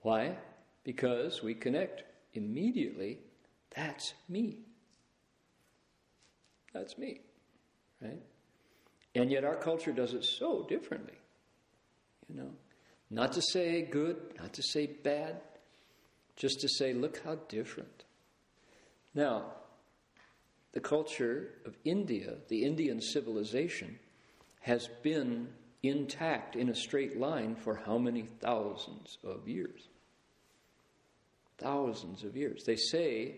[0.00, 0.36] Why?
[0.84, 2.02] Because we connect
[2.34, 3.18] immediately.
[3.74, 4.58] That's me.
[6.72, 7.20] That's me.
[8.00, 8.22] Right?
[9.14, 11.14] And yet our culture does it so differently.
[12.28, 12.50] You know,
[13.10, 15.40] not to say good, not to say bad,
[16.42, 18.02] just to say, look how different.
[19.14, 19.44] Now,
[20.72, 24.00] the culture of India, the Indian civilization,
[24.62, 25.50] has been
[25.84, 29.86] intact in a straight line for how many thousands of years?
[31.58, 32.64] Thousands of years.
[32.64, 33.36] They say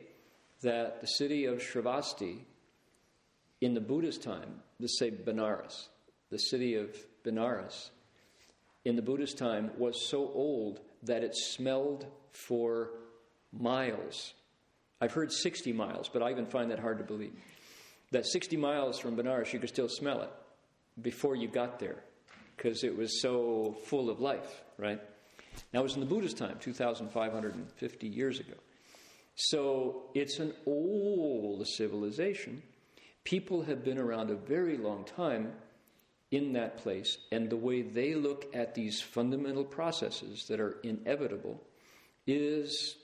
[0.63, 2.39] that the city of Shravasti
[3.61, 5.89] in the Buddha's time let's say Benares,
[6.31, 7.91] the city of Benares,
[8.87, 12.91] in the Buddha's time was so old that it smelled for
[13.53, 14.35] miles.
[15.01, 17.33] I've heard 60 miles, but I even find that hard to believe.
[18.11, 20.31] That 60 miles from Benares, you could still smell it
[21.01, 21.97] before you got there
[22.57, 25.01] because it was so full of life, right?
[25.73, 28.55] Now, it was in the Buddha's time, 2,550 years ago.
[29.37, 32.63] So it's an old civilization
[33.25, 35.53] people have been around a very long time
[36.35, 41.63] in that place, and the way they look at these fundamental processes that are inevitable
[42.27, 42.97] is,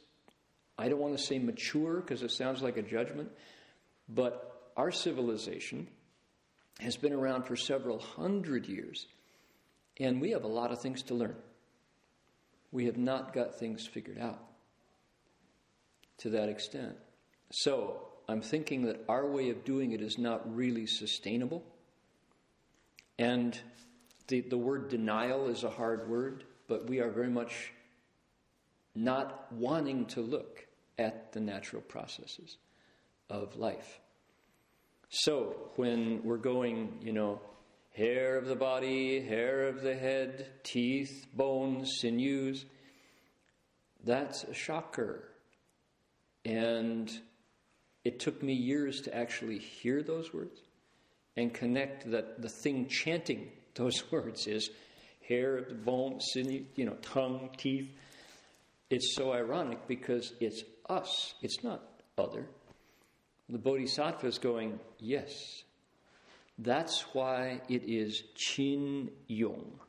[0.77, 3.31] I don't want to say mature because it sounds like a judgment,
[4.09, 5.87] but our civilization
[6.81, 9.07] has been around for several hundred years,
[9.99, 11.37] and we have a lot of things to learn.
[12.73, 14.43] We have not got things figured out
[16.19, 16.97] to that extent.
[17.53, 21.65] So, I'm thinking that our way of doing it is not really sustainable.
[23.21, 23.57] And
[24.29, 27.71] the, the word denial is a hard word, but we are very much
[28.95, 30.67] not wanting to look
[30.99, 32.57] at the natural processes
[33.29, 34.01] of life.
[35.11, 37.43] So, when we're going, you know,
[37.93, 42.65] hair of the body, hair of the head, teeth, bones, sinews,
[44.03, 45.29] that's a shocker
[46.47, 47.11] And
[48.03, 50.59] it took me years to actually hear those words
[51.37, 54.71] and connect that the thing chanting those words is
[55.27, 57.91] hair, bone, sinew, you know, tongue, teeth.
[58.91, 61.83] It's so ironic because it's us, it's not
[62.19, 62.47] other.
[63.49, 65.63] The Bodhisattva is going, yes.
[66.59, 69.81] That's why it is Qin Yong.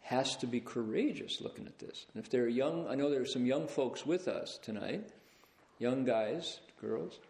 [0.00, 2.06] Has to be courageous looking at this.
[2.12, 5.10] And if there are young, I know there are some young folks with us tonight,
[5.78, 7.20] young guys, girls,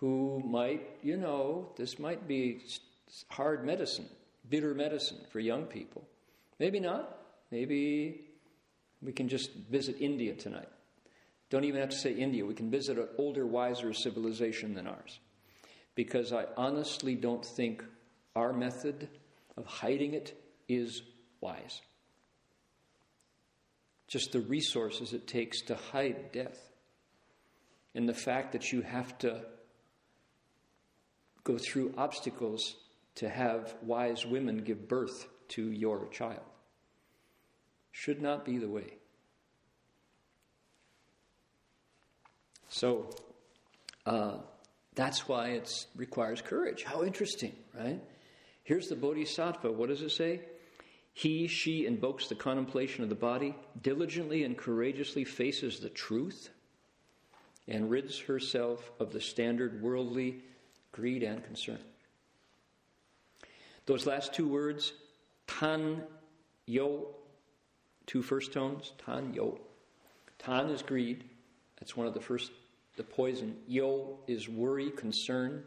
[0.00, 2.62] who might, you know, this might be
[3.28, 4.08] hard medicine,
[4.48, 6.06] bitter medicine for young people.
[6.60, 7.18] Maybe not.
[7.50, 8.20] Maybe
[9.02, 10.68] we can just visit India tonight.
[11.50, 12.44] Don't even have to say India.
[12.44, 15.18] We can visit an older, wiser civilization than ours.
[15.94, 17.82] Because I honestly don't think
[18.36, 19.08] our method
[19.56, 20.38] of hiding it
[20.68, 21.02] is
[21.40, 21.80] wise.
[24.06, 26.58] Just the resources it takes to hide death.
[27.94, 29.42] And the fact that you have to
[31.48, 32.76] go through obstacles
[33.14, 36.42] to have wise women give birth to your child
[37.90, 38.92] should not be the way.
[42.68, 43.08] So
[44.04, 44.36] uh,
[44.94, 46.84] that's why it requires courage.
[46.84, 48.00] How interesting, right?
[48.62, 49.72] Here's the Bodhisattva.
[49.72, 50.42] What does it say?
[51.14, 56.50] He, she invokes the contemplation of the body, diligently and courageously faces the truth,
[57.66, 60.42] and rids herself of the standard worldly
[60.92, 61.78] greed and concern.
[63.86, 64.92] Those last two words,
[65.46, 66.02] tan
[66.66, 67.14] yo,
[68.06, 69.58] two first tones, tan yo.
[70.38, 71.24] Tan is greed.
[71.80, 72.50] That's one of the first,
[72.96, 73.56] the poison.
[73.66, 75.64] Yo is worry, concern.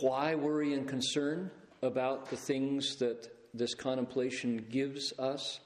[0.00, 1.50] Why worry and concern
[1.82, 5.60] about the things that this contemplation gives us?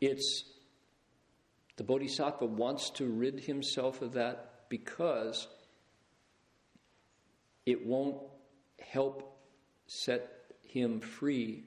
[0.00, 0.44] It's
[1.76, 5.46] the Bodhisattva wants to rid himself of that because
[7.66, 8.16] it won't
[8.80, 9.38] help
[9.86, 10.32] set
[10.66, 11.64] him free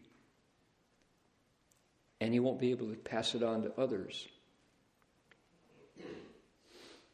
[2.22, 4.28] and he won't be able to pass it on to others.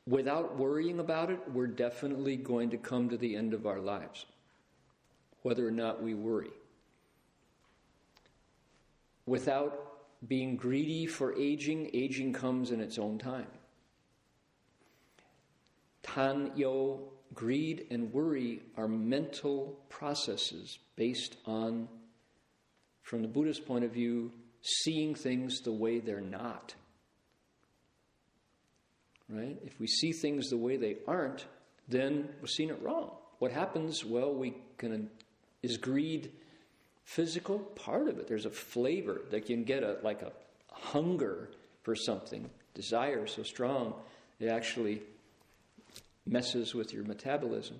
[0.08, 4.26] Without worrying about it, we're definitely going to come to the end of our lives,
[5.42, 6.52] whether or not we worry.
[9.26, 9.95] Without
[10.28, 13.48] being greedy for aging, aging comes in its own time.
[16.04, 21.88] Tan yo, greed and worry are mental processes based on,
[23.04, 26.76] from the Buddhist point of view, seeing things the way they're not.
[29.28, 29.58] Right?
[29.66, 31.46] If we see things the way they aren't,
[31.88, 33.12] then we're seeing it wrong.
[33.40, 34.06] What happens?
[34.06, 35.10] Well, we can.
[35.64, 36.32] Is greed
[37.06, 37.60] physical?
[37.60, 38.28] Part of it.
[38.28, 40.34] There's a flavor that you can get a like a
[40.72, 41.50] hunger
[41.84, 43.94] for something, desire so strong,
[44.40, 45.02] it actually
[46.26, 47.80] messes with your metabolism.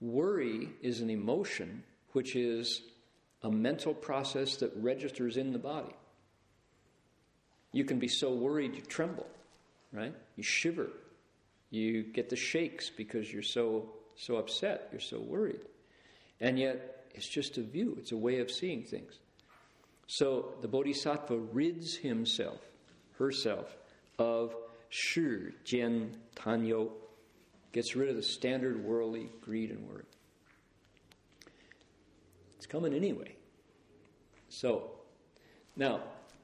[0.00, 2.82] Worry is an emotion which is
[3.42, 5.94] a mental process that registers in the body.
[7.72, 9.26] You can be so worried you tremble,
[9.92, 10.14] right?
[10.36, 10.88] You shiver.
[11.70, 15.60] You get the shakes because you're so so upset, you're so worried.
[16.40, 19.18] And yet it's just a view, it's a way of seeing things.
[20.06, 22.60] So the bodhisattva rids himself,
[23.18, 23.74] herself,
[24.18, 24.54] of
[24.88, 26.90] shi, jian, tanyo,
[27.72, 30.04] gets rid of the standard worldly greed and worry.
[32.56, 33.34] It's coming anyway.
[34.48, 34.92] So,
[35.76, 36.00] now,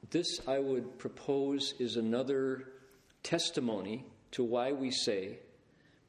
[0.09, 2.67] this I would propose is another
[3.23, 5.39] testimony to why we say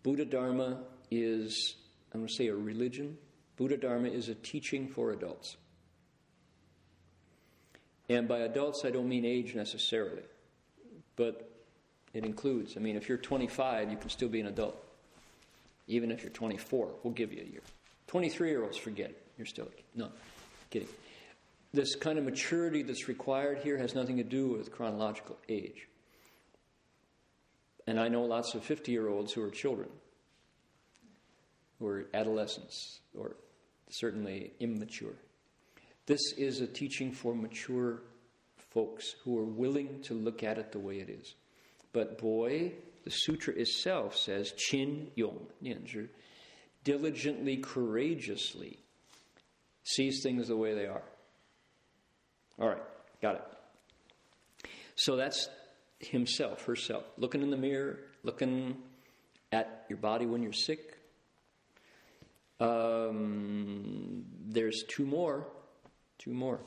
[0.02, 1.76] Buddha Dharma is,
[2.12, 3.16] I'm going to say, a religion.
[3.56, 5.56] Buddha Dharma is a teaching for adults.
[8.08, 10.22] And by adults, I don't mean age necessarily,
[11.16, 11.50] but
[12.12, 14.82] it includes, I mean, if you're 25, you can still be an adult
[15.86, 16.90] even if you're 24.
[17.02, 17.62] We'll give you a year.
[18.06, 19.22] 23 year olds, forget it.
[19.36, 20.10] You're still no,
[20.70, 20.88] kidding.
[21.72, 25.88] This kind of maturity that's required here has nothing to do with chronological age.
[27.86, 29.88] And I know lots of 50 year olds who are children,
[31.82, 33.34] who are adolescents, or
[33.90, 35.14] certainly immature.
[36.06, 38.02] This is a teaching for mature
[38.70, 41.34] folks who are willing to look at it the way it is.
[41.92, 42.72] But boy,
[43.04, 46.08] the sutra itself says, Qin Yong, Nianzhi,
[46.84, 48.78] diligently, courageously
[49.82, 51.02] sees things the way they are.
[52.60, 52.82] All right,
[53.20, 54.70] got it.
[54.94, 55.48] So that's
[55.98, 58.76] himself, herself, looking in the mirror, looking
[59.50, 61.01] at your body when you're sick.
[62.61, 65.47] Um, there's two more.
[66.17, 66.59] Two more.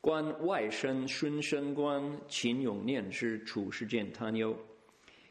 [0.00, 4.58] 观外身顺身观，勤勇念之，处世间贪忧。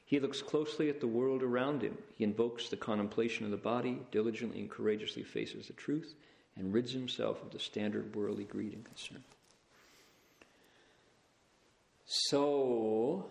[0.07, 1.97] He looks closely at the world around him.
[2.17, 6.15] He invokes the contemplation of the body, diligently and courageously faces the truth,
[6.55, 9.23] and rids himself of the standard worldly greed and concern.
[12.05, 13.29] So,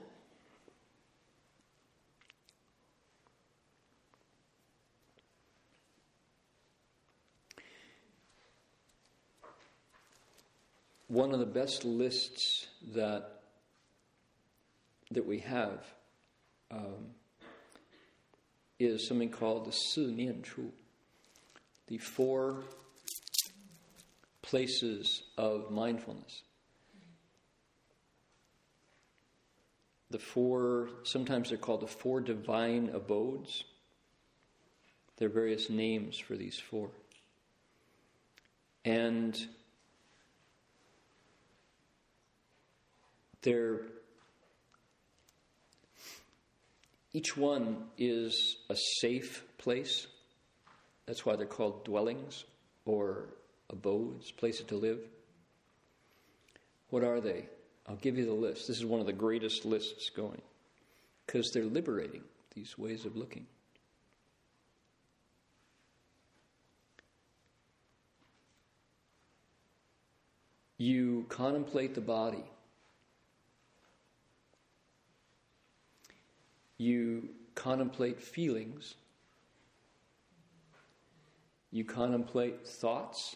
[11.07, 13.41] one of the best lists that
[15.11, 15.85] that we have
[16.71, 17.11] um,
[18.79, 20.71] is something called the Si Nian Chu,
[21.87, 22.63] the four
[24.41, 26.41] places of mindfulness.
[30.11, 33.63] The four, sometimes they're called the four divine abodes.
[35.17, 36.89] There are various names for these four.
[38.83, 39.35] And
[43.45, 43.79] they're
[47.15, 50.05] Each one is a safe place.
[51.05, 52.43] That's why they're called dwellings
[52.83, 53.29] or
[53.69, 54.99] abodes, places to live.
[56.89, 57.45] What are they?
[57.87, 58.67] I'll give you the list.
[58.67, 60.41] This is one of the greatest lists going
[61.25, 62.23] because they're liberating
[62.53, 63.45] these ways of looking.
[70.77, 72.43] You contemplate the body
[76.77, 78.95] You contemplate feelings.
[81.71, 83.35] You contemplate thoughts.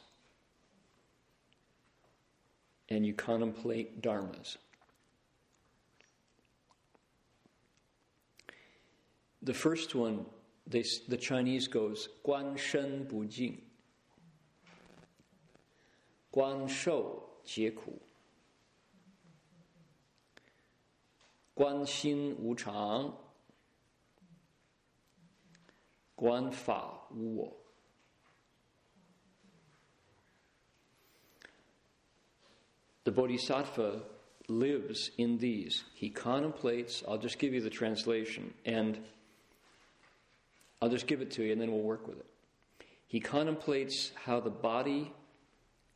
[2.90, 4.58] And you contemplate dharmas.
[9.42, 10.26] The first one,
[10.68, 13.62] they, the Chinese goes, Guan Shen Bu Jing.
[16.34, 18.00] Guan Shou Jie Ku.
[21.58, 23.14] Guan Xin Wu Chang.
[26.19, 27.57] 观法无我。
[33.05, 34.03] The Bodhisattva
[34.49, 35.85] lives in these.
[35.95, 38.99] He contemplates, I'll just give you the translation, and
[40.81, 42.27] I'll just give it to you, and then we'll work with it.
[43.07, 45.13] He contemplates how the body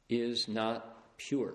[0.09, 1.55] is not pure.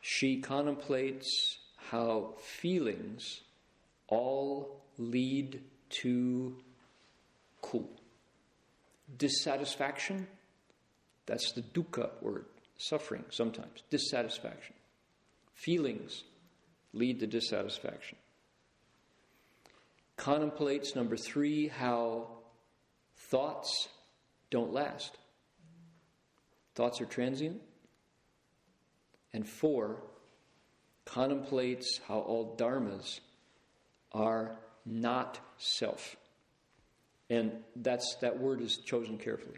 [0.00, 3.40] She contemplates how feelings
[4.08, 5.61] all lead
[6.01, 6.57] to
[7.61, 7.87] ku.
[9.17, 10.27] Dissatisfaction,
[11.25, 12.45] that's the dukkha word,
[12.77, 14.75] suffering sometimes, dissatisfaction.
[15.53, 16.23] Feelings
[16.93, 18.17] lead to dissatisfaction.
[20.17, 22.27] Contemplates, number three, how
[23.29, 23.89] thoughts
[24.49, 25.17] don't last.
[26.75, 27.61] Thoughts are transient.
[29.33, 30.03] And four,
[31.05, 33.19] contemplates how all dharmas
[34.11, 36.15] are not self.
[37.29, 39.57] And that's that word is chosen carefully.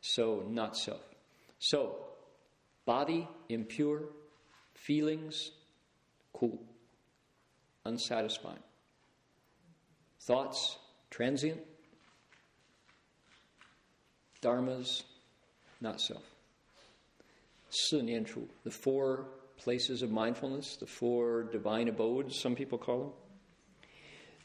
[0.00, 1.02] So not self.
[1.58, 1.96] So
[2.84, 4.02] body impure,
[4.74, 5.50] feelings
[6.32, 6.62] cool,
[7.84, 8.62] unsatisfying.
[10.20, 10.78] Thoughts
[11.10, 11.60] transient,
[14.42, 15.02] dharmas
[15.80, 16.24] not self.
[18.64, 23.12] the four places of mindfulness, the four divine abodes, some people call them.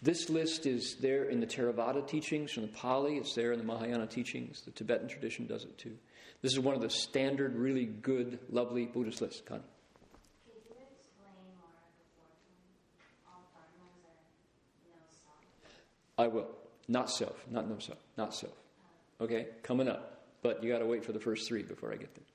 [0.01, 3.65] This list is there in the Theravada teachings from the Pali, it's there in the
[3.65, 4.61] Mahayana teachings.
[4.61, 5.95] The Tibetan tradition does it too.
[6.41, 9.41] This is one of the standard, really good, lovely Buddhist lists.
[9.45, 9.61] Connie.
[16.17, 16.47] I will.
[16.87, 18.53] Not self, not no self, not self.
[19.19, 20.23] Okay, coming up.
[20.41, 22.25] But you got to wait for the first three before I get there.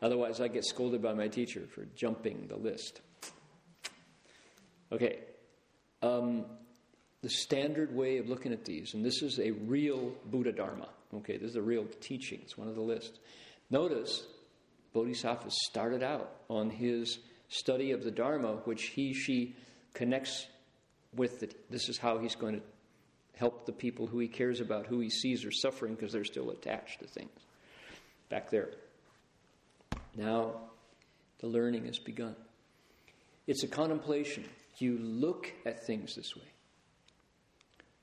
[0.00, 3.00] Otherwise, I get scolded by my teacher for jumping the list.
[4.92, 5.18] Okay.
[6.04, 6.44] Um,
[7.22, 10.88] the standard way of looking at these, and this is a real Buddha Dharma.
[11.14, 12.40] Okay, this is a real teaching.
[12.42, 13.18] It's one of the lists.
[13.70, 14.26] Notice,
[14.92, 19.56] Bodhisattva started out on his study of the Dharma, which he, she
[19.94, 20.46] connects
[21.14, 21.42] with.
[21.70, 22.62] This is how he's going to
[23.36, 26.50] help the people who he cares about, who he sees are suffering because they're still
[26.50, 27.40] attached to things.
[28.28, 28.72] Back there.
[30.14, 30.52] Now
[31.38, 32.36] the learning has begun.
[33.46, 34.44] It's a contemplation.
[34.78, 36.48] You look at things this way.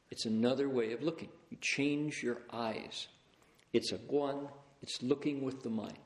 [0.09, 1.29] It's another way of looking.
[1.49, 3.07] You change your eyes.
[3.73, 4.49] It's a guan,
[4.81, 5.97] it's looking with the mind.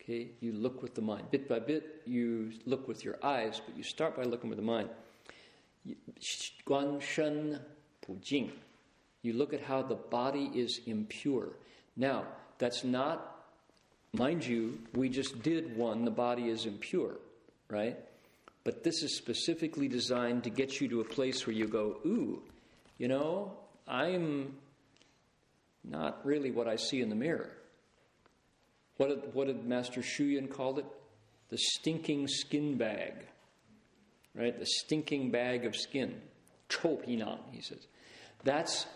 [0.00, 1.30] Okay, you look with the mind.
[1.32, 4.64] Bit by bit, you look with your eyes, but you start by looking with the
[4.64, 4.88] mind.
[6.64, 7.58] Guan Shen
[8.06, 8.52] Bu Jing.
[9.22, 11.48] You look at how the body is impure.
[11.96, 12.24] Now,
[12.58, 13.46] that's not,
[14.12, 17.16] mind you, we just did one, the body is impure,
[17.68, 17.96] right?
[18.66, 22.42] But this is specifically designed to get you to a place where you go, ooh,
[22.98, 23.52] you know,
[23.86, 24.56] I'm
[25.84, 27.52] not really what I see in the mirror.
[28.96, 30.86] What did, what did Master Shuyan call it?
[31.48, 33.12] The stinking skin bag.
[34.34, 34.58] Right?
[34.58, 36.20] The stinking bag of skin.
[36.68, 37.86] Cho pinang, he says.
[38.42, 38.88] That's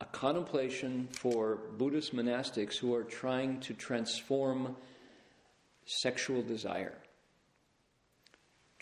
[0.00, 4.74] a contemplation for Buddhist monastics who are trying to transform
[5.86, 6.94] sexual desire,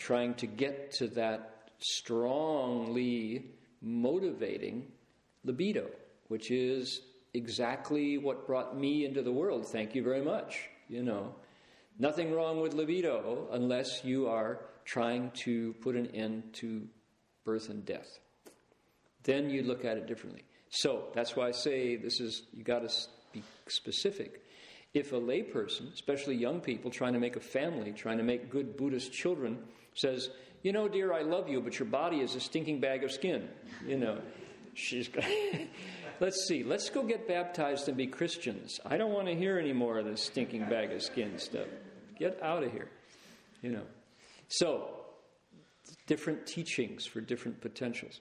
[0.01, 3.45] trying to get to that strongly
[3.81, 4.87] motivating
[5.43, 5.87] libido,
[6.27, 7.01] which is
[7.33, 9.67] exactly what brought me into the world.
[9.67, 10.69] Thank you very much.
[10.89, 11.35] You know,
[11.99, 16.87] nothing wrong with libido unless you are trying to put an end to
[17.45, 18.19] birth and death.
[19.23, 20.43] Then you look at it differently.
[20.71, 22.93] So that's why I say this is, you got to
[23.31, 24.41] be specific.
[24.93, 28.75] If a layperson, especially young people trying to make a family, trying to make good
[28.75, 29.59] Buddhist children,
[29.93, 30.29] says,
[30.63, 33.49] You know, dear, I love you, but your body is a stinking bag of skin,
[33.85, 34.21] you know,
[34.73, 35.09] she's.
[36.19, 38.79] let's see, let's go get baptized and be Christians.
[38.85, 41.67] I don't want to hear any more of this stinking bag of skin stuff.
[42.17, 42.89] Get out of here,
[43.61, 43.83] you know.
[44.47, 44.89] So,
[46.07, 48.19] different teachings for different potentials.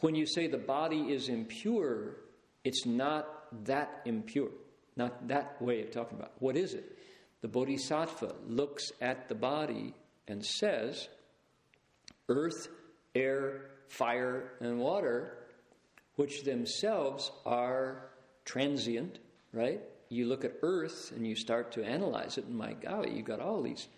[0.00, 2.16] When you say the body is impure,
[2.62, 3.26] it's not
[3.64, 4.50] that impure,
[4.96, 6.32] not that way of talking about.
[6.36, 6.42] It.
[6.42, 6.96] What is it?
[7.40, 9.94] The bodhisattva looks at the body
[10.28, 11.08] and says,
[12.28, 12.68] Earth,
[13.14, 15.38] air, fire, and water,
[16.16, 18.10] which themselves are
[18.44, 19.18] transient,
[19.52, 19.80] right?
[20.08, 23.40] You look at Earth and you start to analyze it, and my golly, you've got
[23.40, 23.88] all these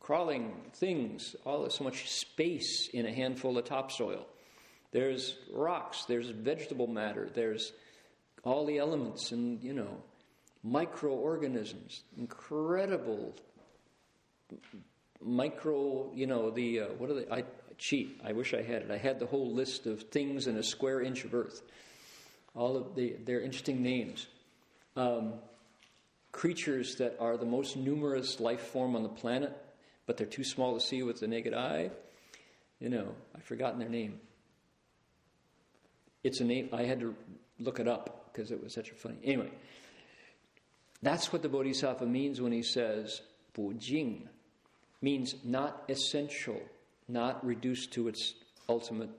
[0.00, 4.26] crawling things, all so much space in a handful of topsoil.
[4.92, 7.72] There's rocks, there's vegetable matter, there's
[8.44, 10.02] all the elements and, you know,
[10.62, 13.34] microorganisms, incredible
[15.20, 17.26] micro, you know, the, uh, what are they?
[17.30, 17.44] I
[17.78, 18.20] cheat.
[18.24, 18.90] I wish I had it.
[18.90, 21.62] I had the whole list of things in a square inch of earth.
[22.54, 24.26] All of the, their interesting names.
[24.96, 25.34] Um,
[26.30, 29.56] creatures that are the most numerous life form on the planet,
[30.06, 31.90] but they're too small to see with the naked eye.
[32.80, 34.20] You know, I've forgotten their name.
[36.22, 37.14] It's a name, I had to
[37.58, 39.18] look it up because it was such a funny.
[39.22, 39.50] Anyway,
[41.02, 43.20] that's what the Bodhisattva means when he says,
[43.52, 44.28] Bu Jing,
[45.04, 46.60] means not essential,
[47.06, 48.34] not reduced to its
[48.68, 49.10] ultimate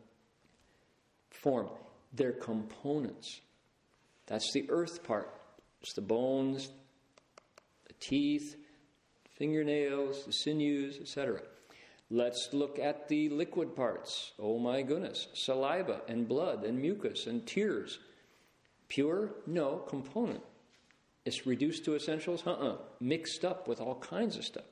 [1.29, 1.69] form.
[2.11, 3.39] They're components.
[4.25, 5.31] That's the earth part.
[5.81, 6.69] It's the bones,
[7.87, 8.55] the teeth,
[9.37, 11.41] fingernails, the sinews, etc.
[12.09, 14.31] Let's look at the liquid parts.
[14.39, 15.27] Oh my goodness.
[15.33, 17.99] Saliva and blood and mucus and tears.
[18.87, 19.29] Pure?
[19.45, 20.41] No, component.
[21.25, 22.43] It's reduced to essentials?
[22.45, 22.69] Uh uh-uh.
[22.69, 22.77] uh.
[22.99, 24.65] Mixed up with all kinds of stuff.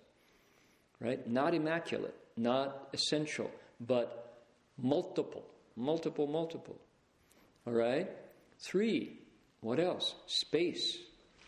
[1.03, 1.29] Right?
[1.29, 4.39] Not immaculate, not essential, but
[4.81, 5.43] multiple.
[5.75, 6.77] Multiple, multiple.
[7.67, 8.09] All right?
[8.59, 9.19] Three.
[9.59, 10.15] What else?
[10.27, 10.97] Space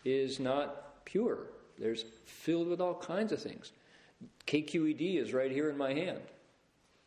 [0.04, 1.38] is not pure.
[1.78, 3.72] There's filled with all kinds of things.
[4.46, 6.20] KQED is right here in my hand.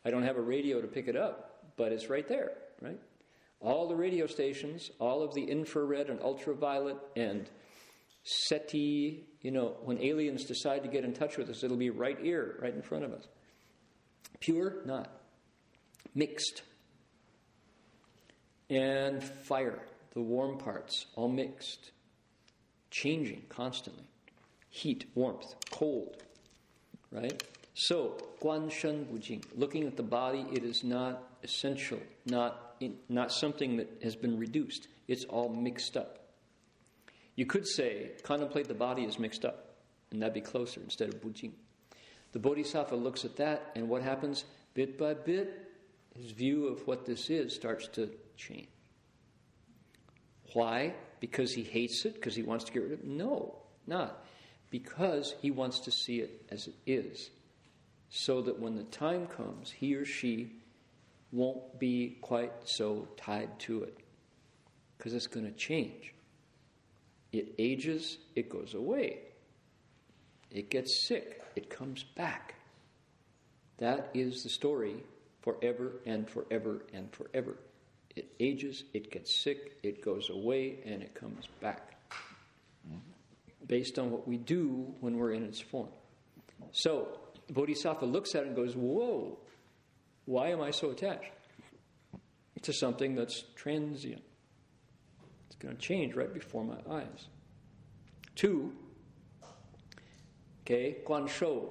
[0.04, 3.00] I don't have a radio to pick it up, but it's right there, right?
[3.62, 7.50] All the radio stations, all of the infrared and ultraviolet and
[8.24, 12.20] SETI, you know, when aliens decide to get in touch with us, it'll be right
[12.20, 13.28] here, right in front of us.
[14.40, 15.10] Pure, not.
[16.14, 16.62] Mixed.
[18.70, 19.80] And fire,
[20.14, 21.92] the warm parts, all mixed.
[22.92, 24.04] Changing constantly.
[24.70, 26.24] Heat, warmth, cold,
[27.12, 27.42] right?
[27.74, 33.32] So, Guan Shen Bujing, looking at the body, it is not essential, not, in, not
[33.32, 34.88] something that has been reduced.
[35.08, 36.19] It's all mixed up.
[37.40, 39.78] You could say, contemplate the body as mixed up,
[40.12, 41.54] and that'd be closer instead of Bujing.
[42.34, 44.44] The Bodhisattva looks at that, and what happens?
[44.74, 45.72] Bit by bit,
[46.18, 48.68] his view of what this is starts to change.
[50.52, 50.96] Why?
[51.22, 52.16] Because he hates it?
[52.16, 53.08] Because he wants to get rid of it?
[53.08, 53.56] No,
[53.88, 54.26] not
[54.70, 57.30] because he wants to see it as it is,
[58.10, 60.58] so that when the time comes, he or she
[61.32, 63.98] won't be quite so tied to it,
[64.98, 66.14] because it's going to change.
[67.32, 69.20] It ages, it goes away.
[70.52, 72.56] It gets sick, it comes back.
[73.78, 75.04] That is the story
[75.42, 77.58] forever and forever and forever.
[78.16, 81.96] It ages, it gets sick, it goes away, and it comes back
[83.70, 85.90] based on what we do when we're in its form.
[86.72, 87.20] So,
[87.50, 89.38] Bodhisattva looks at it and goes, Whoa,
[90.26, 91.32] why am I so attached
[92.64, 94.24] to something that's transient?
[95.60, 97.28] Going to change right before my eyes.
[98.36, 98.72] Two,
[100.62, 101.70] okay, guan shou,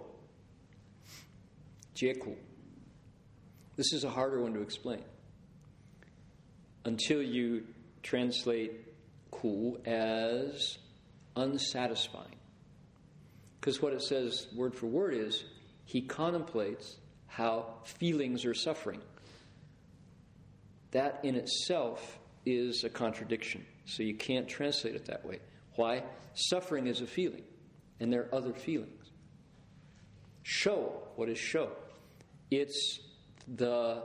[1.97, 2.34] jieku.
[3.76, 5.03] This is a harder one to explain.
[6.84, 7.64] Until you
[8.03, 8.72] translate
[9.30, 10.76] ku as
[11.36, 12.36] unsatisfying.
[13.61, 15.45] Because what it says word for word is
[15.84, 19.01] he contemplates how feelings are suffering.
[20.91, 23.64] That in itself is a contradiction.
[23.89, 25.41] So you can't translate it that way.
[25.76, 26.03] Why?
[26.34, 27.45] Suffering is a feeling,
[27.99, 29.11] and there are other feelings.
[30.43, 31.68] Shou, what is shou?
[32.51, 33.01] It's
[33.57, 34.03] the,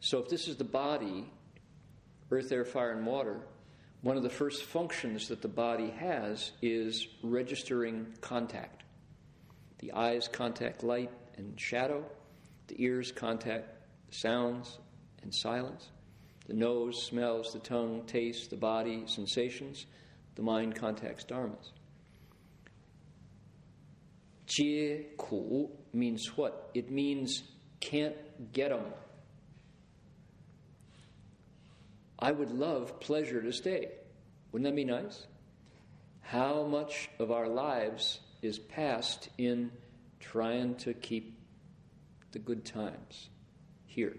[0.00, 1.30] so if this is the body,
[2.30, 3.40] earth, air, fire, and water,
[4.02, 8.84] one of the first functions that the body has is registering contact.
[9.78, 12.04] The eyes contact light and shadow,
[12.66, 13.70] the ears contact
[14.10, 14.78] sounds
[15.22, 15.88] and silence,
[16.48, 19.84] the nose smells, the tongue tastes, the body sensations,
[20.34, 21.72] the mind contacts dharmas.
[24.46, 26.70] Jie ku means what?
[26.72, 27.42] It means
[27.80, 28.16] can't
[28.52, 28.86] get them.
[32.18, 33.90] I would love pleasure to stay.
[34.50, 35.26] Wouldn't that be nice?
[36.22, 39.70] How much of our lives is passed in
[40.18, 41.38] trying to keep
[42.32, 43.28] the good times
[43.86, 44.16] here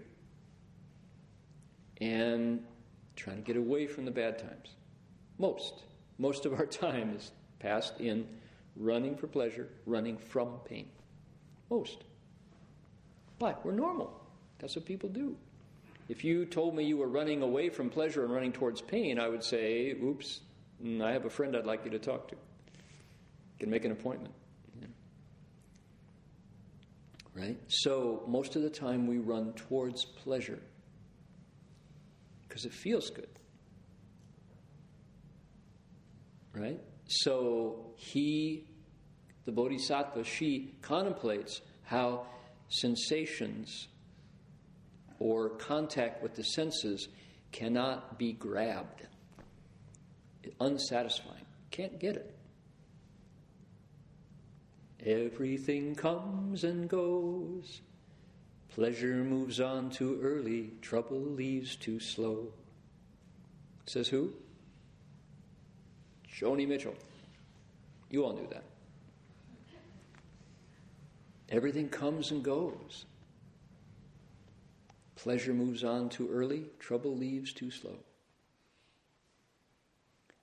[2.00, 2.64] and
[3.16, 4.74] trying to get away from the bad times?
[5.38, 5.82] Most.
[6.18, 8.26] Most of our time is passed in
[8.76, 10.88] running for pleasure, running from pain.
[11.70, 12.04] Most.
[13.38, 14.12] But we're normal.
[14.58, 15.36] That's what people do.
[16.08, 19.28] If you told me you were running away from pleasure and running towards pain, I
[19.28, 20.40] would say, oops,
[20.84, 22.36] mm, I have a friend I'd like you to talk to.
[23.60, 24.34] Can make an appointment.
[24.80, 24.86] Yeah.
[27.34, 27.58] Right?
[27.68, 30.58] So, most of the time we run towards pleasure
[32.50, 33.28] because it feels good.
[36.52, 36.80] Right?
[37.06, 38.66] So, he,
[39.44, 42.26] the Bodhisattva, she contemplates how
[42.68, 43.86] sensations
[45.20, 47.08] or contact with the senses
[47.52, 49.06] cannot be grabbed.
[50.60, 51.46] Unsatisfying.
[51.70, 52.34] Can't get it.
[55.06, 57.80] Everything comes and goes.
[58.70, 62.52] Pleasure moves on too early, trouble leaves too slow.
[63.86, 64.32] Says who?
[66.32, 66.94] Joni Mitchell.
[68.10, 68.64] You all knew that.
[71.48, 73.06] Everything comes and goes.
[75.16, 77.98] Pleasure moves on too early, trouble leaves too slow.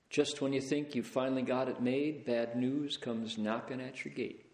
[0.09, 4.13] Just when you think you've finally got it made, bad news comes knocking at your
[4.13, 4.45] gate.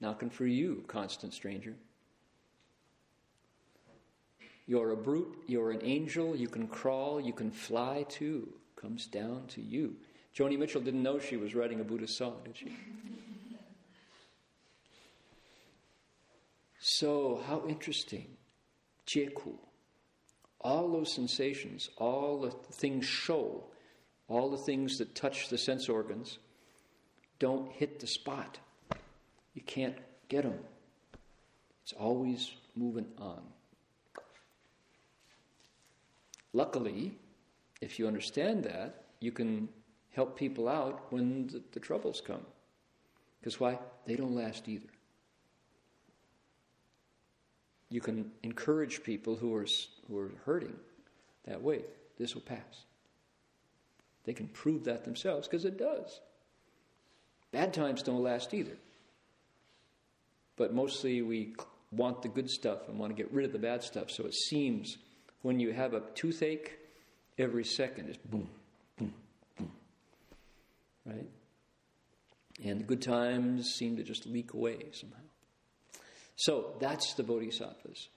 [0.00, 1.74] Knocking for you, constant stranger.
[4.66, 8.48] You're a brute, you're an angel, you can crawl, you can fly too.
[8.76, 9.96] Comes down to you.
[10.36, 12.66] Joni Mitchell didn't know she was writing a Buddhist song, did she?
[16.78, 18.26] so, how interesting
[19.06, 19.54] jieku.
[20.60, 23.62] All those sensations, all the things shou,
[24.28, 26.38] all the things that touch the sense organs,
[27.38, 28.58] don't hit the spot.
[29.54, 29.96] You can't
[30.28, 30.58] get them.
[31.82, 33.42] It's always moving on.
[36.52, 37.12] Luckily,
[37.80, 39.68] if you understand that, you can
[40.10, 42.44] help people out when the, the troubles come.
[43.40, 43.78] Because why?
[44.06, 44.88] They don't last either
[47.90, 49.66] you can encourage people who are,
[50.08, 50.76] who are hurting
[51.46, 51.82] that way.
[52.18, 52.84] This will pass.
[54.24, 56.20] They can prove that themselves because it does.
[57.50, 58.76] Bad times don't last either.
[60.56, 61.54] But mostly we
[61.90, 64.10] want the good stuff and want to get rid of the bad stuff.
[64.10, 64.96] So it seems
[65.42, 66.78] when you have a toothache,
[67.38, 68.48] every second is boom,
[68.98, 69.14] boom,
[69.56, 69.70] boom.
[71.06, 71.28] Right?
[72.62, 75.16] And the good times seem to just leak away somehow.
[76.36, 78.08] So that's the Bodhisattva's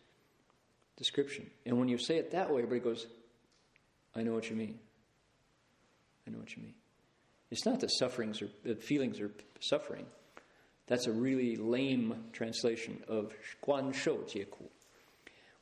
[0.98, 1.50] description.
[1.66, 3.08] And when you say it that way, everybody goes,
[4.16, 4.80] I know what you mean.
[6.28, 6.76] I know what you mean.
[7.52, 10.06] It's not that sufferings or feelings are suffering.
[10.88, 13.34] That's a really lame translation of
[13.66, 14.68] Guan Shou Jieku.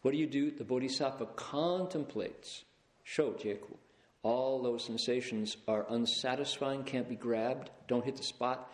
[0.02, 0.52] What do you do?
[0.52, 2.64] The Bodhisattva contemplates
[3.04, 3.76] Shou Jieku.
[4.24, 8.72] All those sensations are unsatisfying, can't be grabbed, don't hit the spot.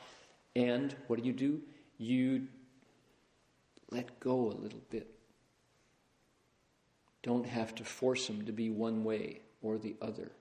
[0.56, 1.62] And what do you do?
[1.98, 2.48] You
[3.92, 5.14] let go a little bit.
[7.24, 10.32] Don't have to force them to be one way or the other.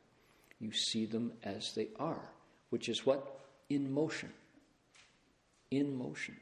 [0.61, 2.31] You see them as they are,
[2.71, 3.41] which is what?
[3.69, 4.33] In motion.
[5.71, 6.37] In motion.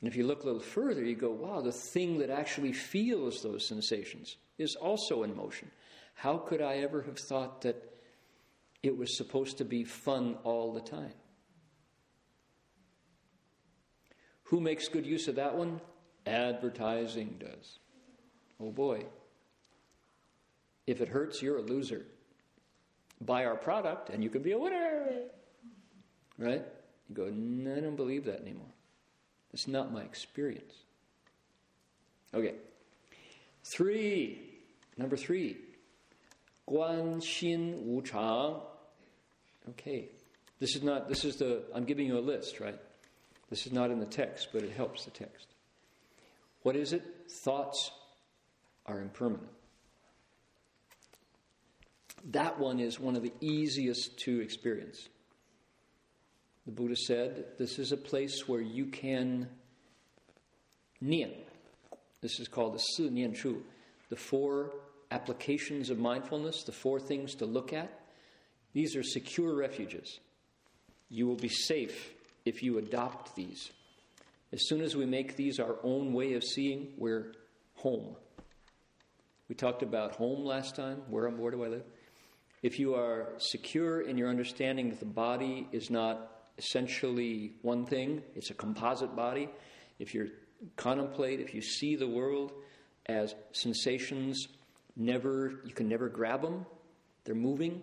[0.00, 3.42] And if you look a little further, you go, wow, the thing that actually feels
[3.42, 5.70] those sensations is also in motion.
[6.14, 7.76] How could I ever have thought that
[8.82, 11.12] it was supposed to be fun all the time?
[14.44, 15.80] Who makes good use of that one?
[16.26, 17.78] Advertising does.
[18.58, 19.06] Oh boy.
[20.86, 22.06] If it hurts, you're a loser.
[23.20, 25.28] Buy our product and you can be a winner.
[26.38, 26.64] Right?
[27.08, 28.72] You go, no, I don't believe that anymore.
[29.52, 30.74] It's not my experience.
[32.34, 32.54] Okay.
[33.64, 34.40] Three.
[34.96, 35.56] Number three.
[36.68, 38.60] Guan Xin Wu Chang.
[39.70, 40.08] Okay.
[40.60, 42.78] This is not, this is the, I'm giving you a list, right?
[43.48, 45.46] This is not in the text, but it helps the text.
[46.62, 47.02] What is it?
[47.42, 47.90] Thoughts
[48.86, 49.48] are impermanent.
[52.32, 55.08] That one is one of the easiest to experience.
[56.66, 59.48] The Buddha said this is a place where you can
[61.02, 61.32] nian.
[62.20, 63.62] This is called the Si Nian Chu.
[64.10, 64.72] The four
[65.10, 67.90] applications of mindfulness, the four things to look at.
[68.72, 70.20] These are secure refuges.
[71.08, 72.12] You will be safe
[72.44, 73.70] if you adopt these.
[74.52, 77.32] As soon as we make these our own way of seeing, we're
[77.74, 78.16] home.
[79.48, 81.02] We talked about home last time.
[81.08, 81.84] Where, where do I live?
[82.62, 88.22] If you are secure in your understanding that the body is not essentially one thing,
[88.36, 89.48] it's a composite body.
[89.98, 90.30] If you
[90.76, 92.52] contemplate, if you see the world
[93.06, 94.46] as sensations,
[94.94, 96.66] never you can never grab them,
[97.24, 97.82] they're moving.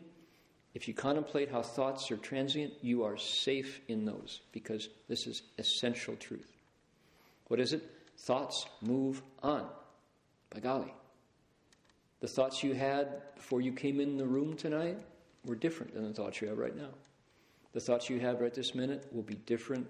[0.75, 5.41] If you contemplate how thoughts are transient, you are safe in those because this is
[5.57, 6.53] essential truth.
[7.47, 7.81] What is it?
[8.19, 9.65] Thoughts move on.
[10.51, 10.93] By golly.
[12.19, 14.97] The thoughts you had before you came in the room tonight
[15.45, 16.89] were different than the thoughts you have right now.
[17.77, 19.85] The thoughts you have right this minute will be different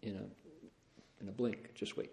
[0.00, 1.74] in a, in a blink.
[1.74, 2.10] Just wait.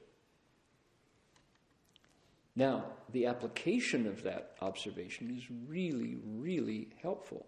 [2.54, 7.46] Now, the application of that observation is really, really helpful.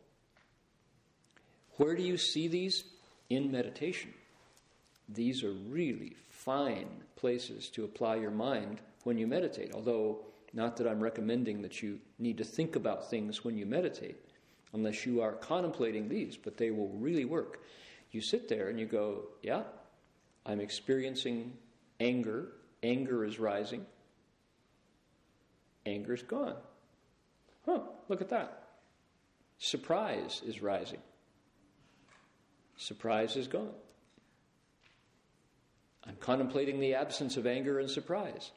[1.76, 2.86] Where do you see these?
[3.30, 4.14] In meditation.
[5.10, 10.20] These are really fine places to apply your mind when you meditate, although,
[10.54, 14.16] not that I'm recommending that you need to think about things when you meditate
[14.74, 17.62] unless you are contemplating these, but they will really work.
[18.12, 19.64] You sit there and you go, Yeah,
[20.46, 21.54] I'm experiencing
[22.00, 22.50] anger.
[22.82, 23.86] Anger is rising.
[25.86, 26.56] Anger's gone.
[27.66, 28.64] Huh, look at that.
[29.58, 31.00] Surprise is rising.
[32.78, 33.74] Surprise is gone.
[36.08, 38.52] I'm contemplating the absence of anger and surprise.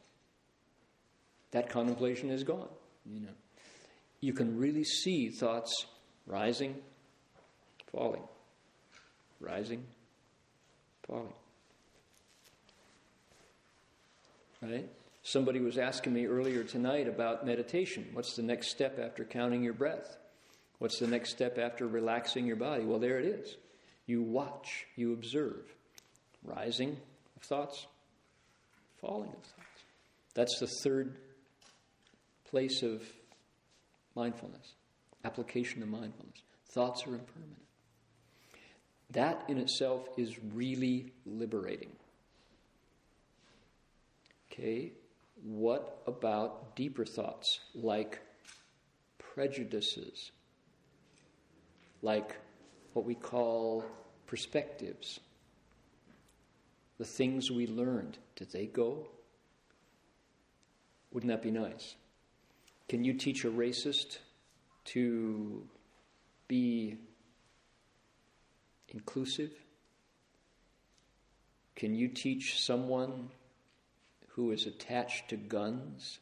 [1.50, 2.68] That contemplation is gone.
[3.04, 3.34] You know,
[4.20, 5.86] you can really see thoughts
[6.26, 6.76] rising,
[7.90, 8.22] falling,
[9.40, 9.84] rising,
[11.06, 11.32] falling.
[14.60, 14.88] Right?
[15.24, 18.08] Somebody was asking me earlier tonight about meditation.
[18.12, 20.16] What's the next step after counting your breath?
[20.78, 22.84] What's the next step after relaxing your body?
[22.84, 23.56] Well, there it is.
[24.06, 25.62] You watch, you observe.
[26.44, 26.96] Rising
[27.36, 27.86] of thoughts,
[29.00, 29.84] falling of thoughts.
[30.34, 31.16] That's the third
[32.50, 33.02] place of
[34.16, 34.74] mindfulness
[35.24, 36.42] application of mindfulness.
[36.68, 37.62] Thoughts are impermanent.
[39.10, 41.92] That in itself is really liberating.
[44.50, 44.92] Okay,
[45.42, 48.20] what about deeper thoughts like
[49.18, 50.30] prejudices,
[52.02, 52.36] like
[52.92, 53.84] what we call
[54.26, 55.20] perspectives?
[56.98, 59.08] The things we learned, did they go?
[61.12, 61.96] Wouldn't that be nice?
[62.88, 64.18] Can you teach a racist
[64.86, 65.66] to
[66.48, 66.96] be
[68.88, 69.52] inclusive?
[71.74, 73.30] Can you teach someone
[74.28, 76.18] who is attached to guns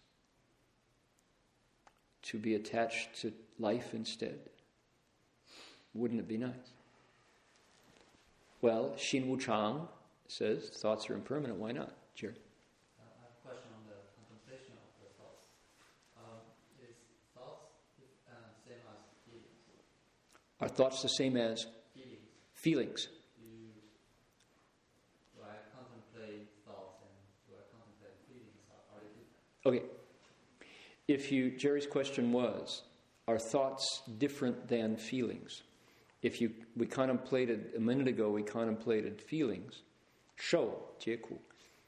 [2.23, 4.39] to be attached to life instead?
[5.95, 6.55] Wouldn't it be nice?
[8.63, 9.89] Well, Xin Wu Chang
[10.29, 11.59] says thoughts are impermanent.
[11.59, 11.93] Why not?
[12.15, 12.35] Jerry?
[20.61, 22.19] Are thoughts the same as feelings?
[22.55, 23.09] feelings?
[23.41, 23.69] You,
[25.35, 27.11] do I contemplate thoughts and
[27.49, 28.61] do I contemplate feelings?
[28.93, 29.09] Are they
[29.73, 29.85] different?
[29.85, 30.01] Okay.
[31.09, 32.83] If you, Jerry's question was,
[33.27, 35.63] are thoughts different than feelings?
[36.23, 39.83] If you, we contemplated, a minute ago, we contemplated feelings.
[40.37, 41.39] Shou, jieku.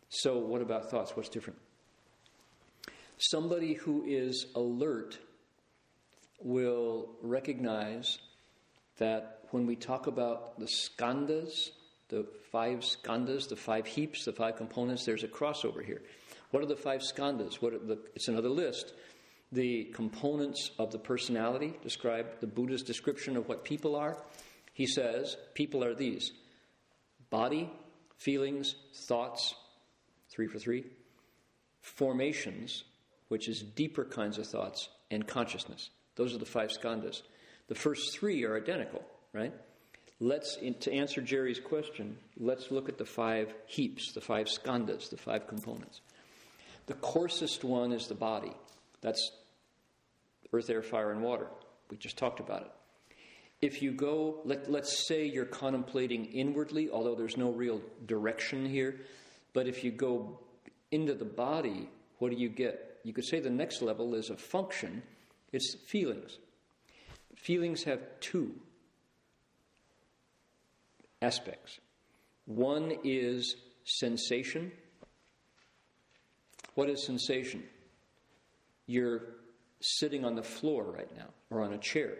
[0.08, 1.16] So, what about thoughts?
[1.16, 1.58] What's different?
[3.18, 5.18] Somebody who is alert
[6.40, 8.18] will recognize
[9.02, 11.70] that when we talk about the skandhas,
[12.08, 16.02] the five skandhas, the five heaps, the five components, there's a crossover here.
[16.52, 17.56] What are the five skandhas?
[17.56, 18.92] What the, it's another list.
[19.50, 24.22] The components of the personality describe the Buddha's description of what people are.
[24.72, 26.30] He says people are these
[27.28, 27.70] body,
[28.18, 29.56] feelings, thoughts,
[30.30, 30.84] three for three,
[31.80, 32.84] formations,
[33.28, 35.90] which is deeper kinds of thoughts, and consciousness.
[36.14, 37.22] Those are the five skandhas.
[37.72, 39.02] The first three are identical,
[39.32, 39.54] right?
[40.20, 45.16] Let's, to answer Jerry's question, let's look at the five heaps, the five skandhas, the
[45.16, 46.02] five components.
[46.84, 48.52] The coarsest one is the body.
[49.00, 49.32] That's
[50.52, 51.46] earth, air, fire, and water.
[51.90, 52.72] We just talked about it.
[53.62, 59.00] If you go, let, let's say you're contemplating inwardly, although there's no real direction here,
[59.54, 60.40] but if you go
[60.90, 62.98] into the body, what do you get?
[63.02, 65.02] You could say the next level is a function,
[65.54, 66.36] it's feelings.
[67.42, 68.54] Feelings have two
[71.20, 71.80] aspects.
[72.46, 74.70] One is sensation.
[76.76, 77.64] What is sensation?
[78.86, 79.22] You're
[79.80, 82.14] sitting on the floor right now or on a chair.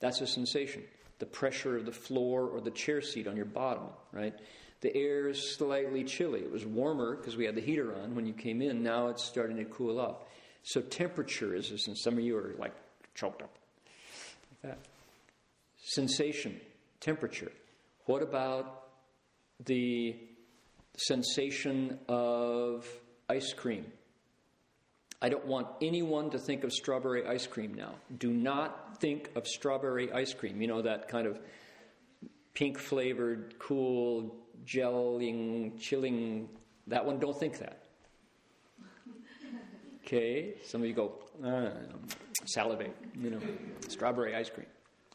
[0.00, 0.82] That's a sensation.
[1.20, 4.34] The pressure of the floor or the chair seat on your bottom, right?
[4.80, 6.40] The air is slightly chilly.
[6.40, 8.82] It was warmer because we had the heater on when you came in.
[8.82, 10.16] Now it's starting to cool off.
[10.64, 12.74] So temperature is, and some of you are like
[13.14, 13.56] choked up.
[14.62, 14.78] That.
[15.76, 16.60] Sensation,
[17.00, 17.52] temperature.
[18.06, 18.84] What about
[19.64, 20.16] the
[20.96, 22.86] sensation of
[23.28, 23.86] ice cream?
[25.20, 27.94] I don't want anyone to think of strawberry ice cream now.
[28.18, 30.60] Do not think of strawberry ice cream.
[30.60, 31.40] You know, that kind of
[32.54, 36.48] pink flavored, cool, gelling, chilling.
[36.86, 37.82] That one, don't think that.
[40.04, 40.54] Okay?
[40.64, 41.12] Some of you go,
[41.44, 41.68] uh,
[42.44, 43.40] salivate, you know,
[43.88, 44.66] strawberry ice cream.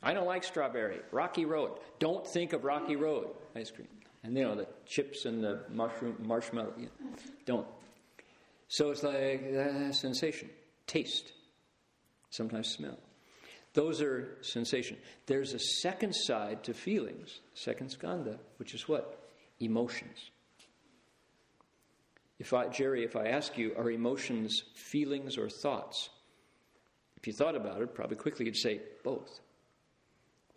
[0.02, 1.00] I don't like strawberry.
[1.12, 1.80] Rocky Road.
[2.00, 3.88] Don't think of Rocky Road ice cream.
[4.24, 6.74] And you know, the chips and the mushroom, marshmallow.
[6.78, 7.16] You know,
[7.46, 7.68] don't.
[8.68, 10.50] So it's like uh, sensation,
[10.88, 11.32] taste,
[12.30, 12.98] sometimes smell.
[13.74, 14.98] Those are sensation.
[15.26, 19.20] There's a second side to feelings, second skandha, which is what?
[19.60, 20.32] Emotions.
[22.40, 26.10] If I, Jerry, if I ask you, are emotions feelings or thoughts?
[27.24, 29.40] If you thought about it, probably quickly you'd say both.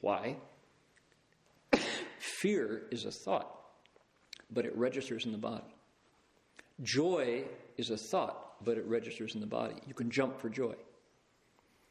[0.01, 0.37] Why?
[2.19, 3.49] Fear is a thought,
[4.51, 5.77] but it registers in the body.
[6.83, 7.45] Joy
[7.77, 9.77] is a thought, but it registers in the body.
[9.87, 10.75] You can jump for joy.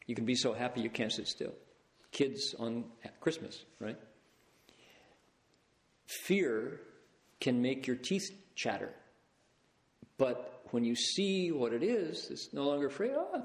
[0.07, 1.53] You can be so happy you can't sit still.
[2.11, 2.83] Kids on
[3.21, 3.97] Christmas, right?
[6.05, 6.81] Fear
[7.39, 8.91] can make your teeth chatter.
[10.17, 13.11] But when you see what it is, it's no longer afraid.
[13.15, 13.41] Oh,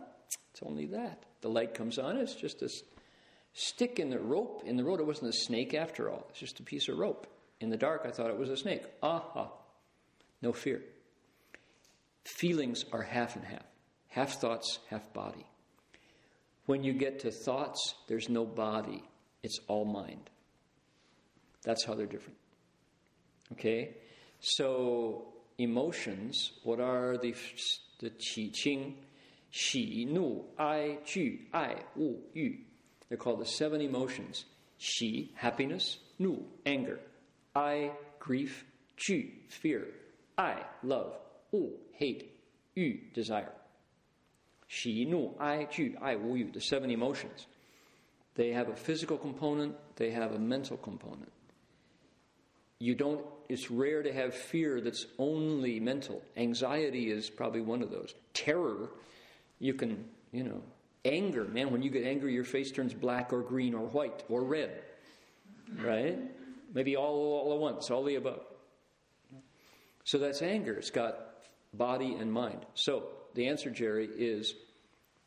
[0.53, 1.25] it's only that.
[1.41, 2.69] The light comes on, it's just a
[3.53, 4.63] stick in the rope.
[4.65, 7.27] In the road, it wasn't a snake after all, it's just a piece of rope.
[7.61, 8.85] In the dark, I thought it was a snake.
[9.03, 9.51] Aha.
[10.41, 10.83] No fear.
[12.25, 13.65] Feelings are half and half
[14.11, 15.47] half thoughts, half body.
[16.67, 19.03] When you get to thoughts, there's no body,
[19.43, 20.29] it's all mind.
[21.63, 22.39] That's how they're different.
[23.53, 23.97] Okay?
[24.41, 27.35] So, emotions, what are the,
[28.01, 28.95] the qi, qing,
[29.51, 32.57] xi, nu, ai, ju, ai, wu, yu?
[33.09, 34.45] They're called the seven emotions.
[34.79, 37.01] Xi, happiness, nu, anger,
[37.55, 38.65] ai, grief,
[38.97, 39.89] ju, fear,
[40.39, 41.17] ai, love,
[41.53, 42.33] wu, hate,
[42.75, 43.53] yu, desire.
[44.69, 47.47] Xi, nu, ai, ju, ai, wu, yu, the seven emotions.
[48.37, 51.33] They have a physical component, they have a mental component.
[52.79, 56.23] You don't, it's rare to have fear that's only mental.
[56.37, 58.15] Anxiety is probably one of those.
[58.33, 58.91] Terror,
[59.61, 60.63] you can, you know,
[61.05, 64.43] anger, man, when you get angry, your face turns black or green or white or
[64.43, 64.83] red,
[65.79, 66.19] right?
[66.75, 68.43] Maybe all, all at once, all the above.
[70.05, 70.75] So that's anger.
[70.75, 71.17] It's got
[71.75, 72.67] body and mind.
[72.75, 73.05] So
[73.35, 74.55] the answer, Jerry, is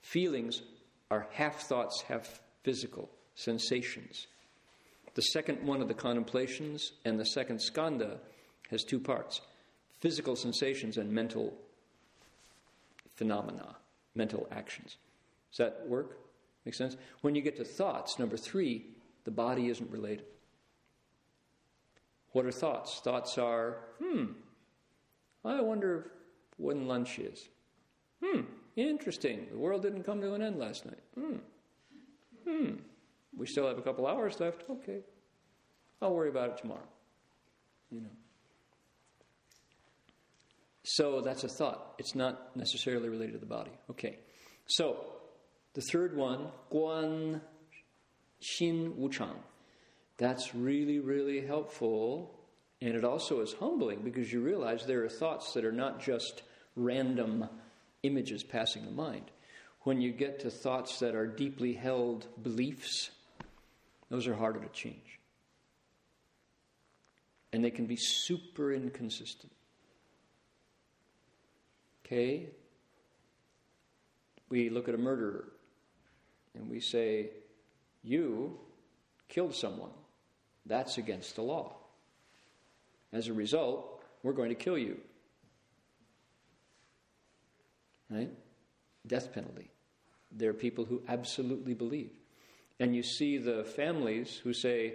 [0.01, 0.61] feelings
[1.09, 4.27] are half thoughts, half physical sensations.
[5.15, 8.17] The second one of the contemplations and the second skandha
[8.71, 9.41] has two parts
[9.99, 11.53] physical sensations and mental
[13.15, 13.75] phenomena,
[14.15, 14.97] mental actions.
[15.51, 16.17] Does that work?
[16.65, 16.95] Make sense?
[17.21, 18.85] When you get to thoughts, number three,
[19.25, 20.25] the body isn't related.
[22.31, 22.99] What are thoughts?
[23.03, 24.25] Thoughts are, hmm,
[25.45, 26.11] I wonder
[26.57, 27.47] when lunch is.
[28.23, 28.41] Hmm,
[28.75, 29.47] interesting.
[29.51, 31.03] The world didn't come to an end last night.
[31.19, 31.35] Hmm.
[32.47, 32.71] Hmm.
[33.37, 34.63] We still have a couple hours left.
[34.69, 34.99] Okay.
[36.01, 36.87] I'll worry about it tomorrow.
[37.91, 38.09] You know.
[40.83, 41.95] So that's a thought.
[41.97, 43.71] It's not necessarily related to the body.
[43.91, 44.19] Okay.
[44.67, 44.97] So
[45.73, 47.41] the third one, Guan
[48.41, 49.37] Xin wuchang.
[50.17, 52.39] That's really, really helpful
[52.81, 56.43] and it also is humbling because you realize there are thoughts that are not just
[56.75, 57.47] random
[58.03, 59.31] images passing the mind.
[59.83, 63.09] When you get to thoughts that are deeply held beliefs,
[64.09, 65.19] those are harder to change.
[67.53, 69.53] and they can be super inconsistent.
[72.13, 72.45] Okay?
[74.49, 75.45] We look at a murderer
[76.53, 77.31] and we say,
[78.03, 78.59] You
[79.27, 79.89] killed someone.
[80.65, 81.75] That's against the law.
[83.11, 84.97] As a result, we're going to kill you.
[88.11, 88.29] Right?
[89.07, 89.71] Death penalty.
[90.31, 92.11] There are people who absolutely believe.
[92.79, 94.93] And you see the families who say,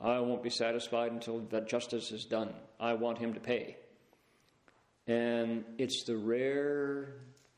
[0.00, 2.54] I won't be satisfied until that justice is done.
[2.78, 3.76] I want him to pay.
[5.08, 7.14] And it's the rare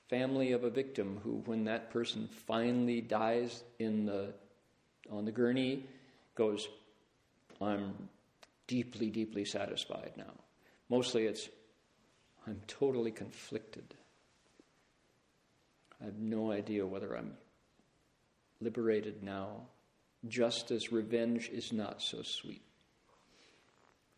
[0.08, 4.32] family of a victim who, when that person finally dies in the,
[5.10, 5.84] on the gurney,
[6.36, 6.68] goes,
[7.60, 8.08] I'm
[8.68, 10.32] deeply, deeply satisfied now.
[10.88, 11.48] Mostly it's,
[12.46, 13.94] I'm totally conflicted.
[16.00, 17.32] I have no idea whether I'm
[18.60, 19.62] liberated now,
[20.28, 22.62] Justice, revenge is not so sweet.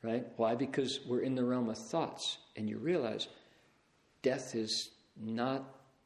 [0.02, 0.26] Right?
[0.36, 0.54] Why?
[0.56, 3.28] Because we're in the realm of thoughts, and you realize
[4.22, 5.64] death is not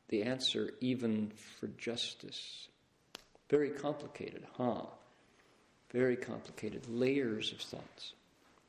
[0.08, 2.68] the answer even for justice.
[3.48, 4.82] Very complicated, huh?
[5.92, 6.86] Very complicated.
[6.88, 8.12] Layers of thoughts.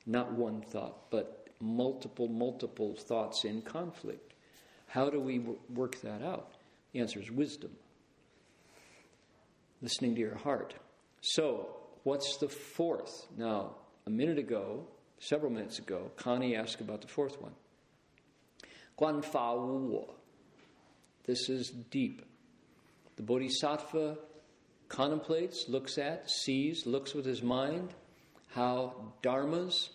[0.06, 4.34] Not one thought, but multiple, multiple thoughts in conflict.
[4.88, 5.40] How do we
[5.74, 6.52] work that out?
[6.94, 7.72] The answer is wisdom.
[9.82, 10.74] Listening to your heart.
[11.22, 13.28] So, what's the fourth?
[13.38, 13.76] Now,
[14.06, 14.88] a minute ago,
[15.20, 17.53] several minutes ago, Connie asked about the fourth one.
[18.99, 20.05] Guan Fa Wu
[21.26, 22.24] This is deep.
[23.15, 24.18] The Bodhisattva
[24.89, 27.93] contemplates, looks at, sees, looks with his mind
[28.53, 29.89] how dharmas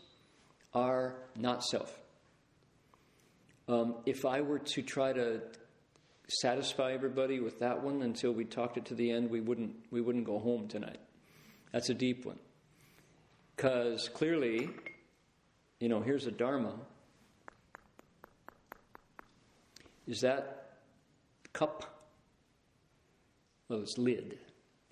[0.74, 1.98] are not self.
[3.68, 5.40] Um, if I were to try to
[6.28, 10.00] satisfy everybody with that one until we talked it to the end, we wouldn't we
[10.00, 11.00] wouldn't go home tonight.
[11.72, 12.38] That's a deep one.
[13.56, 14.70] Because clearly,
[15.82, 16.74] you know, here's a dharma.
[20.06, 20.76] Is that
[21.52, 22.06] cup?
[23.68, 24.38] Well, it's lid.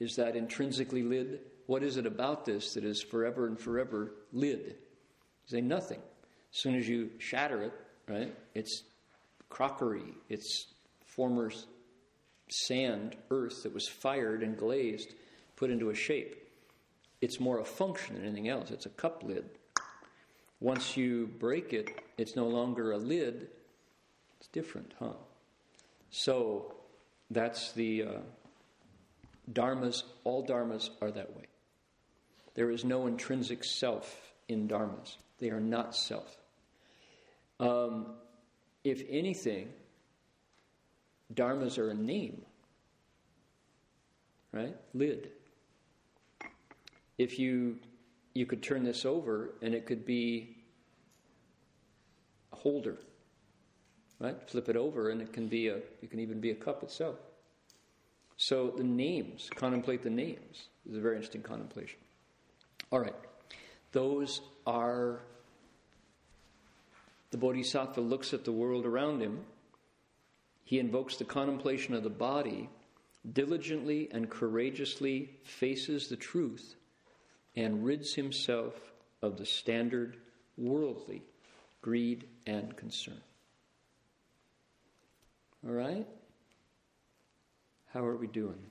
[0.00, 1.42] Is that intrinsically lid?
[1.66, 4.78] What is it about this that is forever and forever lid?
[5.46, 6.00] Say nothing.
[6.52, 7.72] As soon as you shatter it,
[8.08, 8.82] right, it's
[9.48, 10.74] crockery, it's
[11.04, 11.52] former
[12.48, 15.14] sand, earth that was fired and glazed,
[15.54, 16.34] put into a shape.
[17.20, 18.72] It's more a function than anything else.
[18.72, 19.44] It's a cup lid.
[20.60, 23.48] Once you break it, it's no longer a lid.
[24.38, 25.14] It's different, huh?
[26.10, 26.74] So
[27.30, 28.18] that's the uh,
[29.50, 30.02] dharmas.
[30.24, 31.44] All dharmas are that way.
[32.54, 35.16] There is no intrinsic self in dharmas.
[35.38, 36.36] They are not self.
[37.58, 38.14] Um,
[38.84, 39.68] if anything,
[41.34, 42.42] dharmas are a name,
[44.52, 44.76] right?
[44.92, 45.30] Lid.
[47.18, 47.78] If you
[48.34, 50.56] you could turn this over and it could be
[52.52, 52.98] a holder,
[54.18, 54.36] right?
[54.48, 57.16] Flip it over and it can be a it can even be a cup itself.
[58.36, 61.98] So the names, contemplate the names, is a very interesting contemplation.
[62.90, 63.14] All right,
[63.92, 65.20] those are
[67.30, 69.44] the Bodhisattva looks at the world around him
[70.70, 72.68] he invokes the contemplation of the body,
[73.32, 76.76] diligently and courageously faces the truth,
[77.56, 78.74] and rids himself
[79.22, 80.16] of the standard
[80.56, 81.22] worldly
[81.82, 83.20] greed and concern.
[85.66, 86.06] All right?
[87.92, 88.70] How are we doing?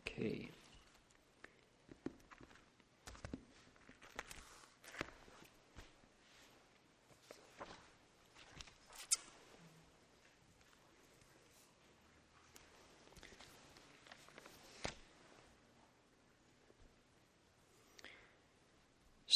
[0.00, 0.50] Okay.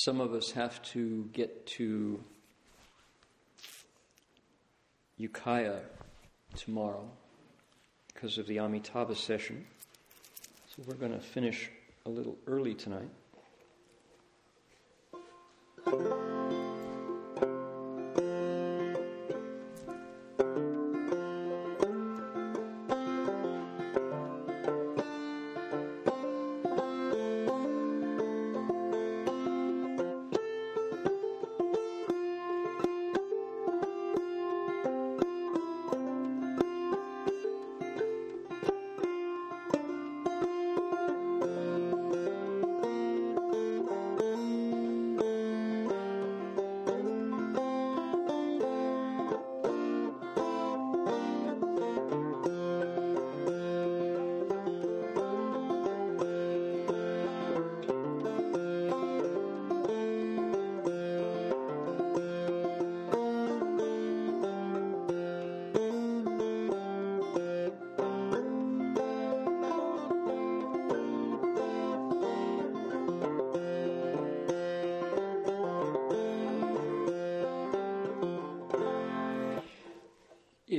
[0.05, 2.19] Some of us have to get to
[5.16, 5.79] Ukiah
[6.57, 7.09] tomorrow
[8.12, 9.65] because of the Amitabha session.
[10.66, 11.70] So we're going to finish
[12.05, 13.11] a little early tonight.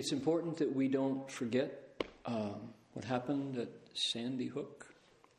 [0.03, 4.93] It's important that we don't forget um, what happened at Sandy Hook,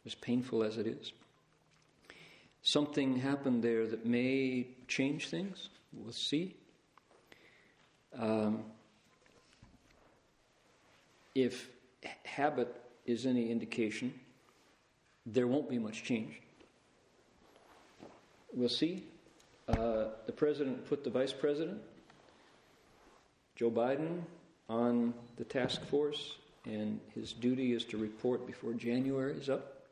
[0.07, 1.13] as painful as it is.
[2.63, 5.69] Something happened there that may change things.
[5.93, 6.57] We'll see.
[8.19, 8.65] Um,
[11.35, 11.69] if
[12.25, 12.75] habit
[13.05, 14.15] is any indication,
[15.27, 16.41] there won't be much change.
[18.55, 19.05] We'll see.
[19.69, 21.83] Uh, the president put the vice president,
[23.57, 24.23] Joe Biden,
[24.69, 29.83] on the task force, and his duty is to report before January is up.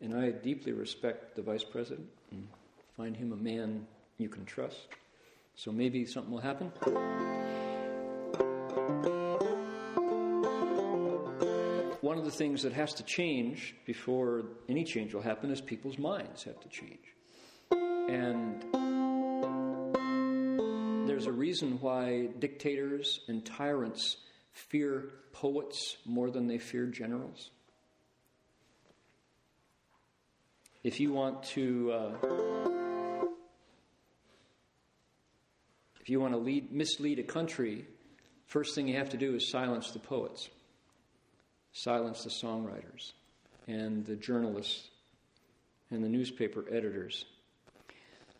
[0.00, 2.48] And I deeply respect the vice president and
[2.96, 3.86] find him a man
[4.18, 4.88] you can trust.
[5.54, 6.72] So maybe something will happen.
[12.00, 15.98] One of the things that has to change before any change will happen is people's
[15.98, 17.14] minds have to change.
[17.70, 18.64] And
[21.12, 24.16] there's a reason why dictators and tyrants
[24.52, 27.50] fear poets more than they fear generals.
[30.82, 32.12] If you want to, uh,
[36.00, 37.84] if you want to lead, mislead a country,
[38.46, 40.48] first thing you have to do is silence the poets,
[41.74, 43.12] silence the songwriters,
[43.68, 44.88] and the journalists,
[45.90, 47.26] and the newspaper editors.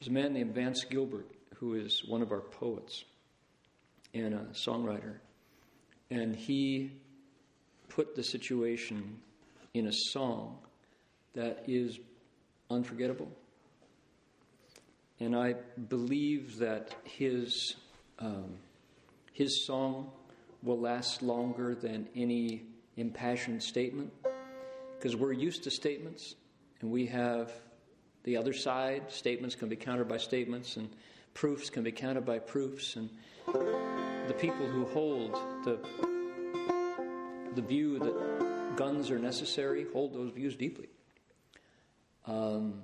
[0.01, 1.27] There's a man named Vance Gilbert
[1.63, 3.05] who is one of our poets
[4.15, 5.19] and a songwriter,
[6.11, 6.91] and he
[7.89, 9.21] put the situation
[9.73, 10.59] in a song
[11.35, 12.01] that is
[12.69, 13.31] unforgettable.
[15.21, 15.55] And I
[15.89, 17.77] believe that his,
[18.19, 18.57] um,
[19.33, 20.11] his song
[20.65, 22.65] will last longer than any
[22.97, 24.13] impassioned statement
[24.99, 26.35] because we're used to statements
[26.81, 27.53] and we have
[28.25, 29.13] the other side.
[29.13, 30.89] Statements can be countered by statements, and
[31.35, 32.97] proofs can be countered by proofs.
[32.97, 33.11] And
[33.47, 35.33] the people who hold
[35.65, 35.79] the,
[37.55, 40.89] the view that guns are necessary hold those views deeply.
[42.27, 42.83] Um,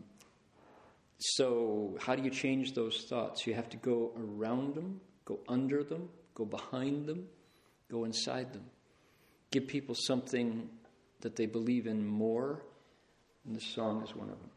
[1.19, 3.47] so, how do you change those thoughts?
[3.47, 7.27] You have to go around them, go under them, go behind them,
[7.91, 8.65] go inside them.
[9.51, 10.69] Give people something
[11.21, 12.63] that they believe in more,
[13.45, 14.51] and this song is one of them.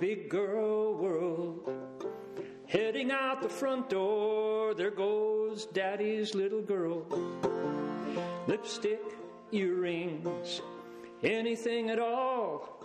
[0.00, 1.70] Big girl world.
[2.66, 7.04] Heading out the front door, there goes daddy's little girl.
[8.46, 9.02] Lipstick,
[9.52, 10.62] earrings,
[11.22, 12.80] anything at all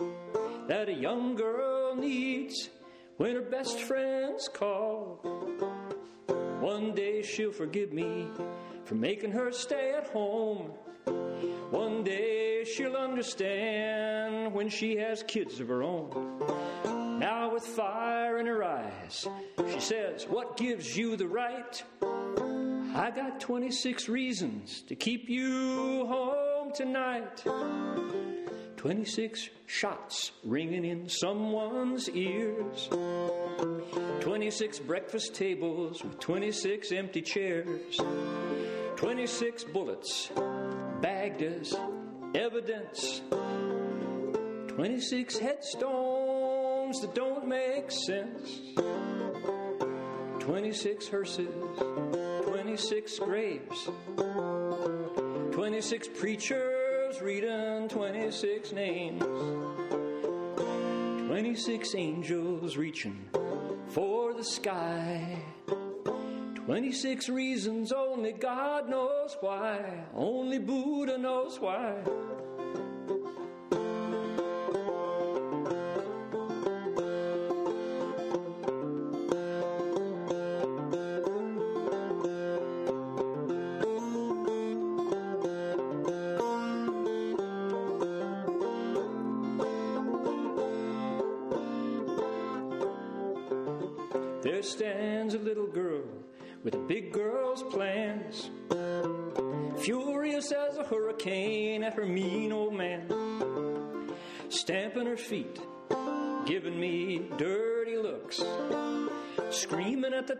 [0.68, 2.68] that a young girl needs
[3.16, 5.18] when her best friends call.
[6.60, 8.28] One day she'll forgive me
[8.84, 10.72] for making her stay at home.
[11.70, 16.85] One day she'll understand when she has kids of her own.
[17.56, 19.26] With fire in her eyes,
[19.72, 21.82] she says, What gives you the right?
[22.94, 27.42] I got 26 reasons to keep you home tonight.
[28.76, 32.90] 26 shots ringing in someone's ears.
[34.20, 37.98] 26 breakfast tables with 26 empty chairs.
[38.96, 40.30] 26 bullets
[41.00, 41.74] bagged as
[42.34, 43.22] evidence.
[44.68, 46.15] 26 headstones
[46.94, 48.60] that don't make sense.
[50.38, 51.48] 26 hearses,
[52.44, 53.90] 26 graves,
[55.52, 59.22] 26 preachers reading 26 names,
[61.26, 63.28] 26 angels reaching
[63.88, 65.42] for the sky.
[66.54, 71.94] 26 reasons, only God knows why, only Buddha knows why.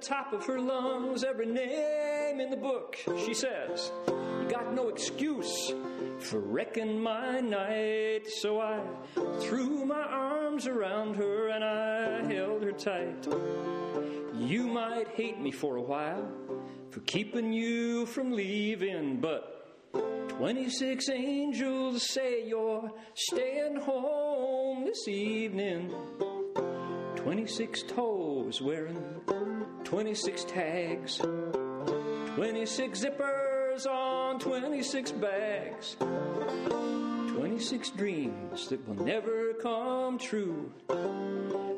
[0.01, 2.97] The top of her lungs every name in the book.
[3.25, 5.73] She says, You got no excuse
[6.19, 8.27] for wrecking my night.
[8.27, 8.81] So I
[9.41, 13.27] threw my arms around her and I held her tight.
[14.39, 16.29] You might hate me for a while
[16.91, 19.89] for keeping you from leaving, but
[20.29, 25.91] 26 angels say you're staying home this evening.
[27.17, 27.83] 26
[28.47, 28.97] toes wearing
[29.85, 31.19] 26 tags.
[31.19, 35.97] 26 zippers on 26 bags.
[37.35, 40.71] 26 dreams that will never come true.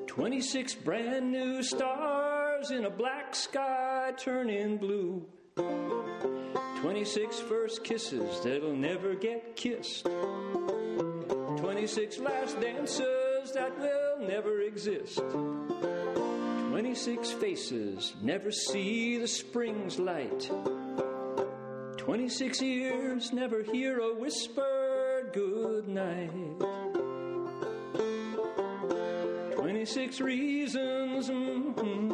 [0.07, 5.25] 26 brand new stars in a black sky turning blue.
[5.57, 10.05] 26 first kisses that'll never get kissed.
[11.57, 15.21] 26 last dances that will never exist.
[16.79, 20.49] 26 faces never see the spring's light.
[21.97, 26.31] 26 ears never hear a whispered good night.
[29.57, 31.29] 26 reasons.
[31.29, 32.13] Mm-hmm.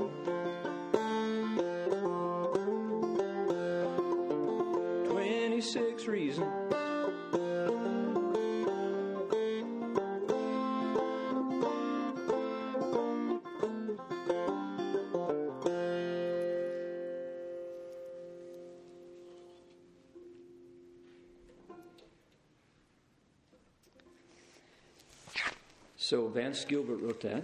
[5.11, 6.74] 26 reasons.
[26.55, 27.43] Vance Gilbert wrote that,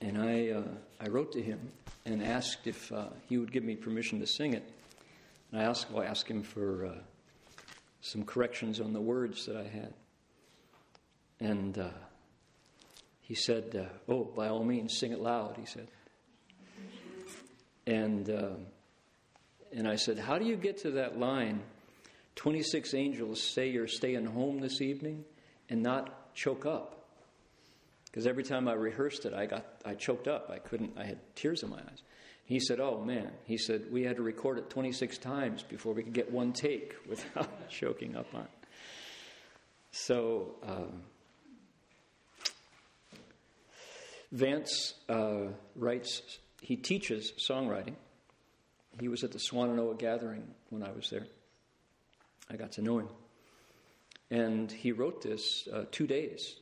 [0.00, 0.62] and I, uh,
[0.98, 1.60] I wrote to him
[2.06, 4.66] and asked if uh, he would give me permission to sing it.
[5.52, 6.94] And I I asked him for uh,
[8.00, 9.92] some corrections on the words that I had.
[11.38, 11.90] And uh,
[13.20, 15.88] he said, uh, Oh, by all means, sing it loud, he said.
[17.86, 18.52] And, uh,
[19.76, 21.60] and I said, How do you get to that line,
[22.36, 25.26] 26 angels say you're staying home this evening,
[25.68, 26.99] and not choke up?
[28.10, 30.50] Because every time I rehearsed it, I got I choked up.
[30.50, 30.98] I couldn't.
[30.98, 32.02] I had tears in my eyes.
[32.44, 36.02] He said, "Oh man," he said, "we had to record it 26 times before we
[36.02, 38.50] could get one take without choking up on." It.
[39.92, 41.02] So um,
[44.32, 46.38] Vance uh, writes.
[46.62, 47.94] He teaches songwriting.
[49.00, 51.26] He was at the Swannanoa gathering when I was there.
[52.50, 53.08] I got to know him,
[54.30, 56.56] and he wrote this uh, two days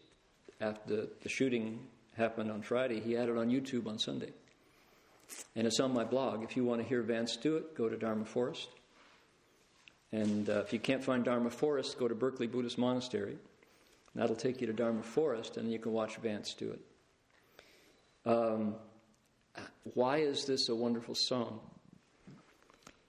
[0.61, 1.81] after the, shooting
[2.17, 4.33] happened on Friday, he had it on YouTube on Sunday.
[5.55, 6.43] And it's on my blog.
[6.43, 8.69] If you want to hear Vance it, go to Dharma Forest.
[10.11, 13.37] And uh, if you can't find Dharma Forest, go to Berkeley Buddhist Monastery.
[14.15, 16.81] That'll take you to Dharma Forest, and you can watch Vance it.
[18.25, 18.75] Um,
[19.95, 21.61] why is this a wonderful song?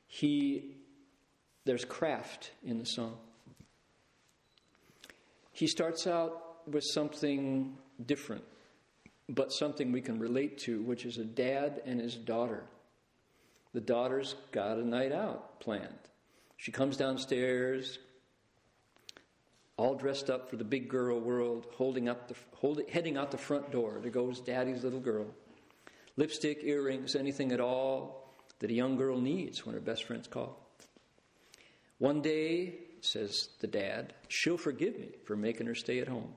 [0.07, 0.75] He,
[1.65, 3.17] there's craft in the song.
[5.51, 8.43] He starts out with something different,
[9.27, 12.63] but something we can relate to, which is a dad and his daughter.
[13.73, 15.87] The daughter's got a night out planned.
[16.57, 17.99] She comes downstairs,
[19.77, 23.37] all dressed up for the big girl world, holding up the, hold, heading out the
[23.37, 23.99] front door.
[24.01, 25.27] There goes daddy's little girl.
[26.17, 30.59] Lipstick, earrings, anything at all that a young girl needs when her best friends call.
[31.97, 36.33] One day, says the dad, she'll forgive me for making her stay at home.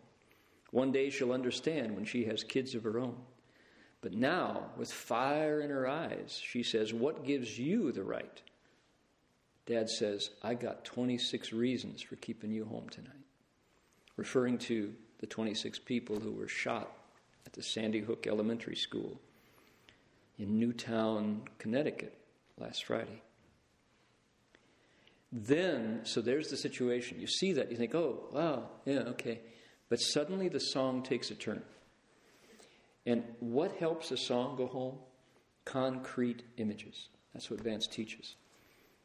[0.72, 3.16] One day she'll understand when she has kids of her own.
[4.00, 8.42] But now, with fire in her eyes, she says, What gives you the right?
[9.66, 13.12] Dad says, I got 26 reasons for keeping you home tonight.
[14.16, 16.90] Referring to the 26 people who were shot
[17.46, 19.20] at the Sandy Hook Elementary School
[20.38, 22.18] in Newtown, Connecticut
[22.58, 23.22] last Friday.
[25.30, 27.20] Then, so there's the situation.
[27.20, 29.40] You see that, you think, oh, wow, yeah, okay.
[29.92, 31.60] But suddenly the song takes a turn.
[33.04, 34.94] And what helps a song go home?
[35.66, 37.10] Concrete images.
[37.34, 38.36] That's what Vance teaches.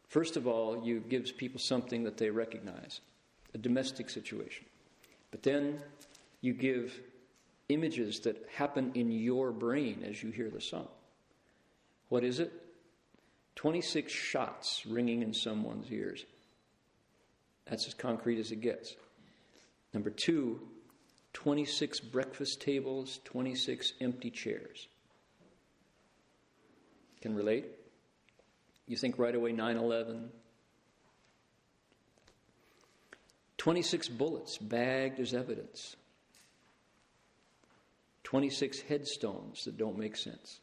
[0.08, 3.02] First of all, you gives people something that they recognize,
[3.54, 4.66] a domestic situation.
[5.30, 5.82] But then
[6.40, 6.98] you give
[7.68, 10.88] images that happen in your brain as you hear the song.
[12.08, 12.54] What is it?
[13.56, 16.24] 26 shots ringing in someone's ears.
[17.66, 18.96] That's as concrete as it gets.
[19.94, 20.62] Number two,
[21.38, 24.88] 26 breakfast tables, 26 empty chairs.
[27.22, 27.68] Can relate?
[28.88, 30.32] You think right away 9 11.
[33.60, 35.96] 26 bullets bagged as evidence.
[38.24, 40.60] 26 headstones that don't make sense.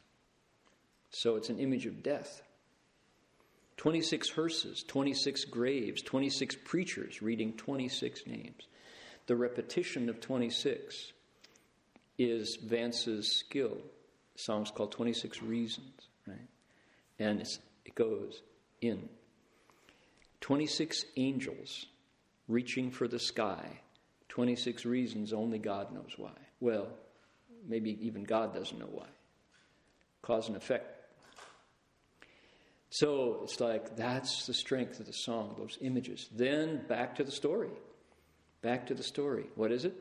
[1.09, 2.41] So it's an image of death.
[3.77, 8.67] 26 hearses, 26 graves, 26 preachers reading 26 names.
[9.27, 11.13] The repetition of 26
[12.17, 13.77] is Vance's skill.
[14.35, 16.47] The song's called 26 Reasons, right?
[17.19, 18.41] And it goes
[18.81, 19.09] in.
[20.41, 21.87] 26 angels
[22.47, 23.79] reaching for the sky.
[24.29, 26.33] 26 reasons only God knows why.
[26.59, 26.87] Well,
[27.67, 29.07] maybe even God doesn't know why.
[30.21, 30.91] Cause and effect.
[32.89, 36.29] So it's like that's the strength of the song, those images.
[36.31, 37.69] Then back to the story.
[38.65, 39.45] Back to the story.
[39.53, 39.93] What is it?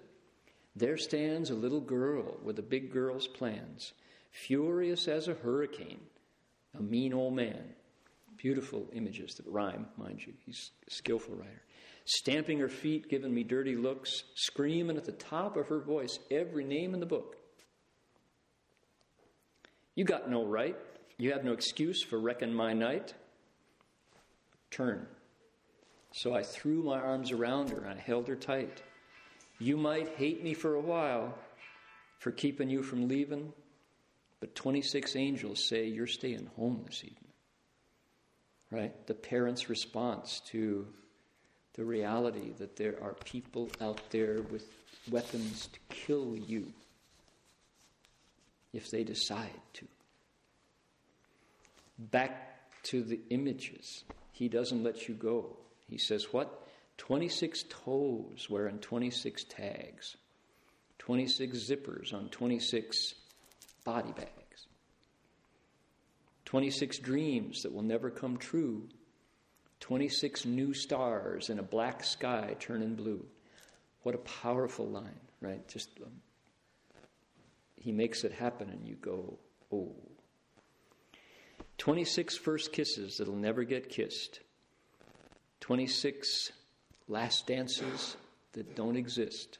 [0.74, 3.92] There stands a little girl with a big girl's plans,
[4.30, 6.00] furious as a hurricane,
[6.74, 7.74] a mean old man.
[8.38, 10.32] Beautiful images that rhyme, mind you.
[10.46, 11.60] He's a skillful writer.
[12.06, 16.64] Stamping her feet, giving me dirty looks, screaming at the top of her voice every
[16.64, 17.36] name in the book.
[19.94, 20.78] You got no right.
[21.18, 23.12] You have no excuse for wrecking my night.
[24.70, 25.06] Turn.
[26.16, 28.80] So I threw my arms around her and I held her tight.
[29.58, 31.36] You might hate me for a while
[32.20, 33.52] for keeping you from leaving,
[34.38, 37.32] but 26 angels say you're staying home this evening.
[38.70, 39.06] Right?
[39.08, 40.86] The parent's response to
[41.74, 44.68] the reality that there are people out there with
[45.10, 46.72] weapons to kill you
[48.72, 49.88] if they decide to.
[51.98, 54.04] Back to the images.
[54.30, 55.56] He doesn't let you go.
[55.88, 56.60] He says, What?
[56.98, 60.16] 26 toes wearing 26 tags,
[60.98, 63.14] 26 zippers on 26
[63.84, 64.66] body bags,
[66.44, 68.88] 26 dreams that will never come true,
[69.80, 73.26] 26 new stars in a black sky turning blue.
[74.02, 75.66] What a powerful line, right?
[75.68, 76.12] Just um,
[77.76, 79.38] he makes it happen, and you go,
[79.72, 79.94] oh.
[81.76, 84.40] 26 first kisses that'll never get kissed.
[85.64, 86.52] 26
[87.08, 88.18] last dances
[88.52, 89.56] that don't exist.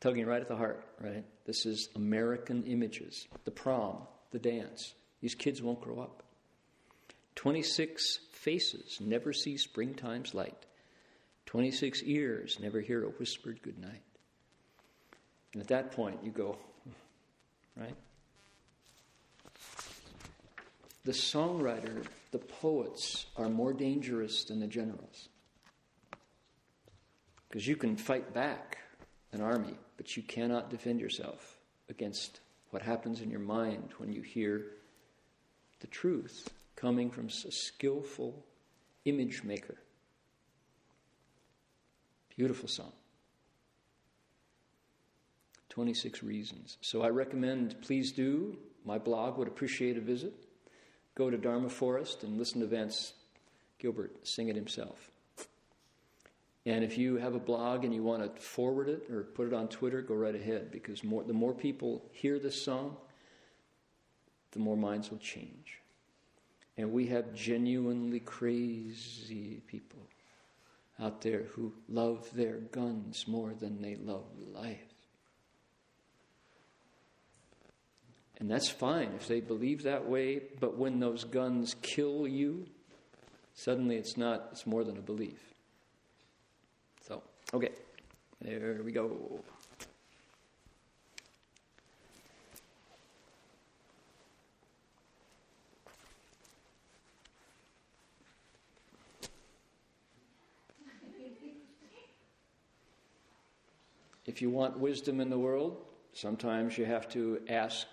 [0.00, 1.24] Tugging right at the heart, right?
[1.46, 3.28] This is American images.
[3.44, 3.98] The prom,
[4.32, 4.94] the dance.
[5.20, 6.24] These kids won't grow up.
[7.36, 10.66] 26 faces never see springtime's light.
[11.46, 14.02] 26 ears never hear a whispered goodnight.
[15.52, 16.58] And at that point, you go,
[17.76, 17.94] right?
[21.04, 25.28] The songwriter, the poets are more dangerous than the generals.
[27.48, 28.78] Because you can fight back
[29.32, 31.58] an army, but you cannot defend yourself
[31.88, 32.40] against
[32.70, 34.66] what happens in your mind when you hear
[35.80, 38.44] the truth coming from a skillful
[39.04, 39.76] image maker.
[42.36, 42.92] Beautiful song.
[45.70, 46.78] 26 reasons.
[46.80, 48.58] So I recommend, please do.
[48.84, 50.34] My blog would appreciate a visit.
[51.20, 53.12] Go to Dharma Forest and listen to Vance
[53.78, 55.10] Gilbert sing it himself.
[56.64, 59.52] And if you have a blog and you want to forward it or put it
[59.52, 62.96] on Twitter, go right ahead because more, the more people hear this song,
[64.52, 65.82] the more minds will change.
[66.78, 70.00] And we have genuinely crazy people
[70.98, 74.24] out there who love their guns more than they love
[74.54, 74.89] life.
[78.40, 82.66] And that's fine if they believe that way, but when those guns kill you,
[83.54, 85.38] suddenly it's not, it's more than a belief.
[87.06, 87.22] So,
[87.52, 87.68] okay,
[88.40, 89.40] there we go.
[104.24, 105.84] If you want wisdom in the world,
[106.14, 107.86] sometimes you have to ask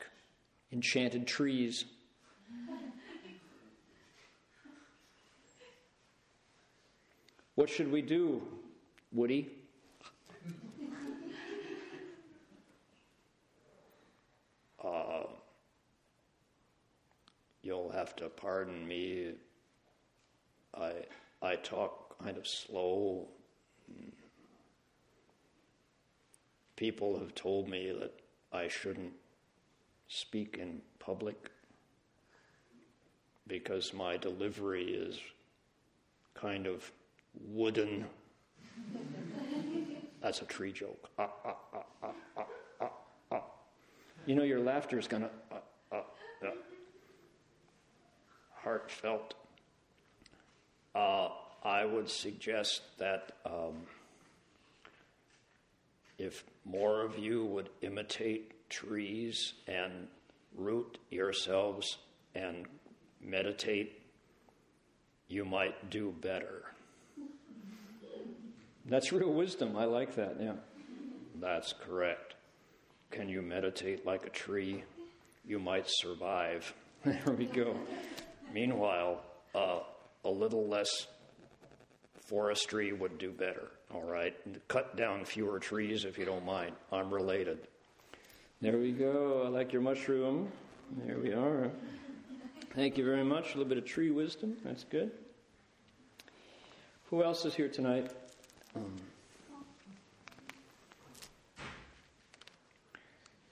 [0.71, 1.85] enchanted trees.
[7.55, 8.41] What should we do
[9.11, 9.49] Woody?
[14.83, 15.23] uh,
[17.63, 19.31] you'll have to pardon me.
[20.79, 20.93] I,
[21.41, 23.27] I talk kind of slow.
[26.75, 28.13] People have told me that
[28.53, 29.13] I shouldn't
[30.07, 31.51] speak in public
[33.47, 35.19] because my delivery is
[36.33, 36.91] kind of
[37.47, 38.05] wooden.
[40.21, 41.09] That's a tree joke.
[41.17, 43.41] Ah, ah, ah.
[44.25, 45.29] You know, your laughter is going to,
[48.67, 49.35] heartfelt.
[50.93, 51.29] Uh,
[51.63, 53.83] I would suggest that um,
[56.17, 60.07] if more of you would imitate trees and
[60.55, 61.97] root yourselves
[62.35, 62.65] and
[63.21, 64.01] meditate,
[65.27, 66.63] you might do better.
[68.85, 69.75] That's real wisdom.
[69.75, 70.53] I like that, yeah.
[71.39, 72.35] That's correct.
[73.11, 74.83] Can you meditate like a tree?
[75.45, 76.73] You might survive.
[77.05, 77.75] there we go.
[78.53, 79.21] Meanwhile,
[79.53, 79.79] uh,
[80.23, 81.07] a little less
[82.27, 84.35] forestry would do better, all right?
[84.67, 86.73] Cut down fewer trees if you don't mind.
[86.91, 87.59] I'm related.
[88.59, 89.43] There we go.
[89.45, 90.51] I like your mushroom.
[91.05, 91.69] There we are.
[92.73, 93.53] Thank you very much.
[93.53, 94.57] A little bit of tree wisdom.
[94.65, 95.11] That's good.
[97.11, 98.11] Who else is here tonight?
[98.75, 98.95] Um,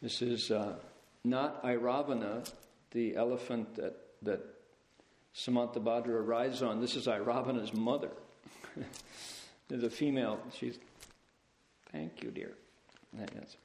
[0.02, 0.74] this is uh,
[1.24, 2.52] not Airavana,
[2.90, 4.42] the elephant that, that
[5.36, 6.82] Samantabhadra rides on.
[6.82, 8.10] This is Airavana's mother.
[9.68, 10.40] There's a female.
[10.52, 10.80] She's.
[11.92, 12.54] Thank you, dear.
[13.14, 13.56] That's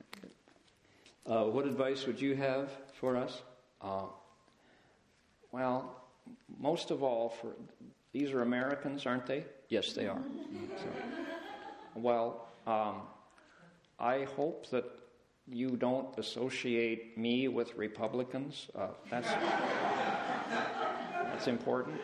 [1.31, 3.43] uh, what advice would you have for us?
[3.81, 4.07] Uh,
[5.52, 6.02] well,
[6.59, 7.52] most of all, for
[8.12, 9.44] these are Americans, aren't they?
[9.69, 10.20] Yes, they are.
[10.78, 10.89] So,
[11.94, 13.02] well, um,
[13.98, 14.85] I hope that
[15.48, 18.69] you don't associate me with Republicans.
[18.74, 19.28] Uh, that's
[21.23, 22.01] that's important.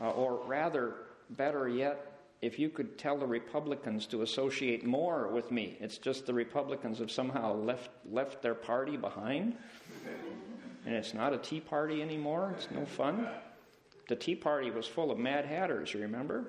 [0.00, 0.94] Uh, or rather,
[1.30, 5.76] better yet, if you could tell the Republicans to associate more with me.
[5.80, 9.56] It's just the Republicans have somehow left left their party behind.
[10.86, 12.54] And it's not a Tea Party anymore.
[12.56, 13.28] It's no fun.
[14.08, 16.46] The Tea Party was full of Mad Hatters, you remember?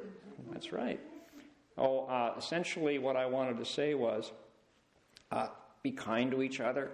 [0.52, 1.00] That's right.
[1.78, 4.32] Oh, uh, essentially, what I wanted to say was
[5.32, 5.48] uh,
[5.84, 6.92] be kind to each other.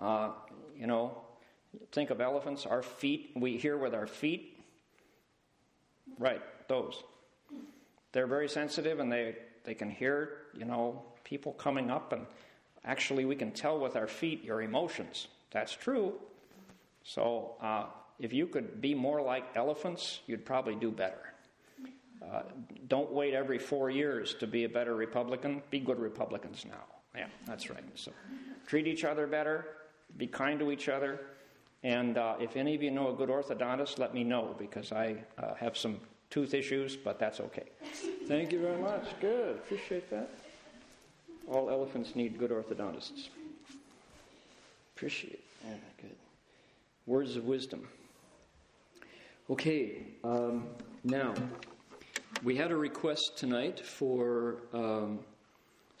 [0.00, 0.30] Uh,
[0.76, 1.22] you know,
[1.92, 4.58] think of elephants, our feet, we hear with our feet.
[6.18, 7.02] Right, those.
[8.14, 9.34] They're very sensitive and they,
[9.64, 12.26] they can hear, you know, people coming up, and
[12.84, 15.26] actually, we can tell with our feet your emotions.
[15.50, 16.14] That's true.
[17.02, 17.86] So, uh,
[18.20, 21.34] if you could be more like elephants, you'd probably do better.
[22.24, 22.42] Uh,
[22.86, 25.60] don't wait every four years to be a better Republican.
[25.70, 26.84] Be good Republicans now.
[27.16, 27.82] Yeah, that's right.
[27.96, 28.12] So
[28.66, 29.66] treat each other better,
[30.16, 31.20] be kind to each other,
[31.82, 35.16] and uh, if any of you know a good orthodontist, let me know because I
[35.36, 36.00] uh, have some
[36.30, 37.64] tooth issues, but that's okay.
[38.26, 39.04] Thank you very much.
[39.20, 39.56] Good.
[39.56, 40.30] Appreciate that.
[41.48, 43.28] All elephants need good orthodontists.
[44.96, 45.44] Appreciate it.
[45.66, 46.16] Yeah, good.
[47.06, 47.86] Words of wisdom.
[49.50, 50.68] Okay, um,
[51.02, 51.34] now,
[52.42, 55.20] we had a request tonight for um,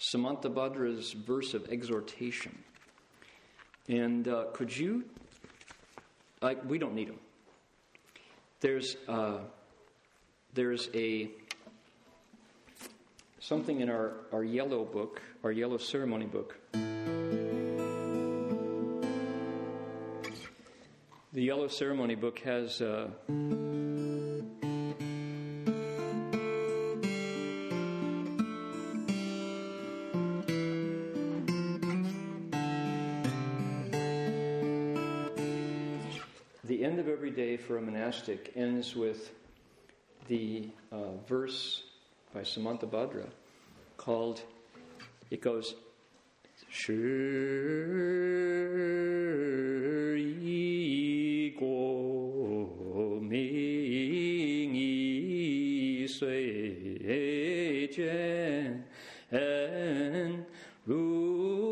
[0.00, 2.58] Samantabhadra's verse of exhortation.
[3.88, 5.04] And uh, could you,
[6.40, 7.20] like, we don't need them.
[8.60, 9.40] There's, uh,
[10.54, 11.28] there's a,
[13.40, 16.56] something in our, our yellow book, our yellow ceremony book.
[21.32, 23.08] The Yellow Ceremony book has uh,
[36.62, 39.32] the end of every day for a monastic ends with
[40.28, 41.82] the uh, verse
[42.32, 43.28] by Samantabhadra
[43.96, 44.42] called,
[45.30, 45.74] it goes,
[46.70, 46.90] Sh
[59.30, 60.44] and
[60.88, 61.64] Rusha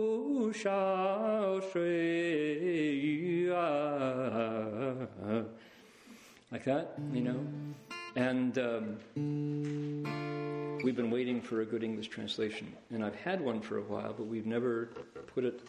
[6.51, 7.62] like that, you know.
[8.15, 8.99] And um,
[10.85, 14.13] we've been waiting for a good English translation, and I've had one for a while,
[14.13, 14.91] but we've never
[15.35, 15.63] put it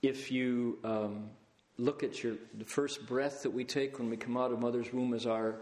[0.00, 1.30] If you um,
[1.78, 4.92] look at your the first breath that we take when we come out of mother's
[4.92, 5.56] womb as our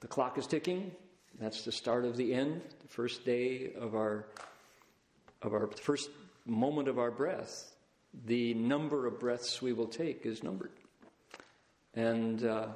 [0.00, 0.92] the clock is ticking.
[1.38, 4.26] That's the start of the end, the first day of our
[5.42, 6.10] of our first
[6.44, 7.74] moment of our breath.
[8.24, 10.72] The number of breaths we will take is numbered,
[11.94, 12.68] and uh,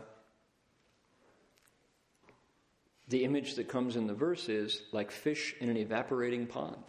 [3.09, 6.85] the image that comes in the verse is like fish in an evaporating pond.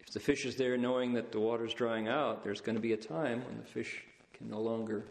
[0.00, 2.92] If the fish is there knowing that the water's drying out, there's going to be
[2.92, 4.02] a time when the fish
[4.40, 5.04] can no longer,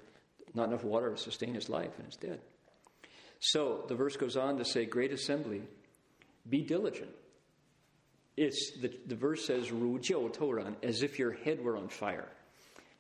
[0.54, 2.40] not enough water to sustain his life and is dead.
[3.40, 5.62] So the verse goes on to say, Great assembly,
[6.50, 7.12] be diligent.
[8.36, 12.28] It's the, the verse says, Ru toran, as if your head were on fire.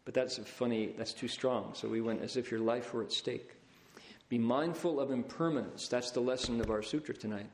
[0.05, 1.73] But that's a funny, that's too strong.
[1.73, 3.51] So we went as if your life were at stake.
[4.29, 5.87] Be mindful of impermanence.
[5.87, 7.49] That's the lesson of our sutra tonight.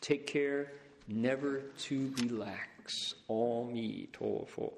[0.00, 0.72] Take care
[1.08, 3.14] never to relax.
[3.28, 4.72] Amitofo.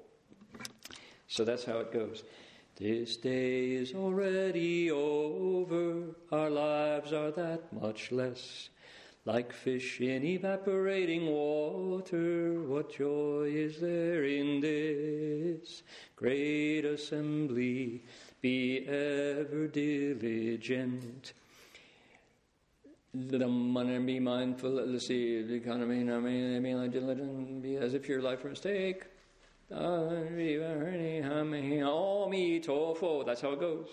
[1.27, 2.23] So that's how it goes.
[2.75, 8.69] This day is already over, our lives are that much less.
[9.25, 15.83] Like fish in evaporating water, what joy is there in this
[16.15, 18.03] great assembly?
[18.41, 21.33] Be ever diligent.
[23.13, 28.09] Let them be mindful, let's see, economy, I mean, I mean, diligent, be as if
[28.09, 28.95] your life were a
[32.59, 33.25] stake.
[33.25, 33.87] That's how it goes.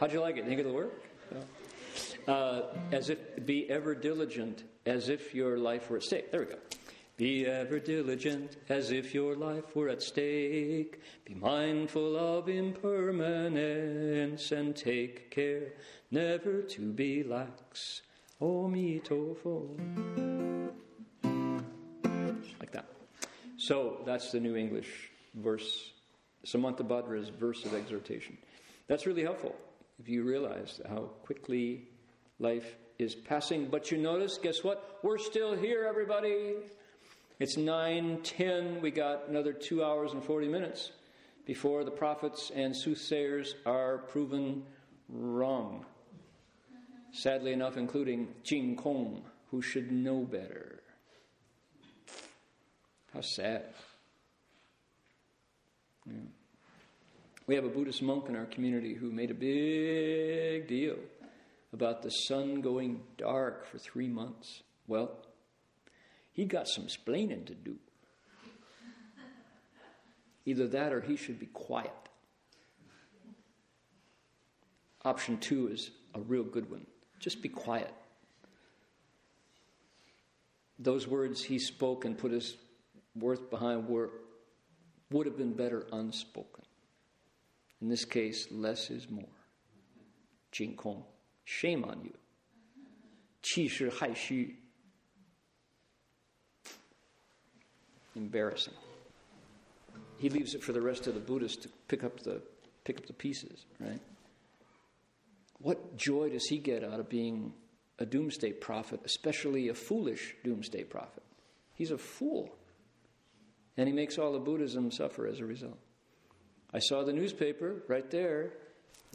[0.00, 0.44] How'd you like it?
[0.44, 1.04] Think it'll work?
[2.28, 6.32] Uh, as if be ever diligent, as if your life were at stake.
[6.32, 6.58] There we go.
[7.16, 11.00] Be ever diligent, as if your life were at stake.
[11.24, 15.72] Be mindful of impermanence, and take care
[16.10, 18.02] never to be lax.
[18.40, 19.78] Omitofo.
[22.60, 22.86] Like that.
[23.66, 25.90] So that's the New English verse,
[26.44, 28.38] Samantabhadra's verse of exhortation.
[28.86, 29.56] That's really helpful
[29.98, 31.88] if you realize how quickly
[32.38, 33.66] life is passing.
[33.66, 35.00] But you notice, guess what?
[35.02, 36.54] We're still here, everybody.
[37.40, 38.80] It's 9:10.
[38.82, 40.92] We got another 2 hours and 40 minutes
[41.44, 44.64] before the prophets and soothsayers are proven
[45.08, 45.84] wrong.
[47.10, 50.84] Sadly enough, including Jing Kong, who should know better.
[53.16, 53.62] How sad.
[56.04, 56.12] Yeah.
[57.46, 60.96] We have a Buddhist monk in our community who made a big deal
[61.72, 64.60] about the sun going dark for three months.
[64.86, 65.16] Well,
[66.30, 67.76] he got some splaining to do.
[70.44, 71.94] Either that or he should be quiet.
[75.06, 76.84] Option two is a real good one.
[77.18, 77.94] Just be quiet.
[80.78, 82.58] Those words he spoke and put his
[83.18, 84.10] worth behind were,
[85.10, 86.64] would have been better unspoken.
[87.80, 89.24] In this case, less is more.
[90.52, 91.04] Jing Kong,
[91.44, 92.14] shame on you.
[93.42, 94.54] Qi shi hai xu.
[98.14, 98.74] Embarrassing.
[100.18, 102.40] He leaves it for the rest of the Buddhists to pick up the
[102.84, 104.00] pick up the pieces, right?
[105.58, 107.52] What joy does he get out of being
[107.98, 111.22] a doomsday prophet, especially a foolish doomsday prophet?
[111.74, 112.54] He's a fool.
[113.76, 115.78] And he makes all of Buddhism suffer as a result.
[116.72, 118.52] I saw the newspaper right there,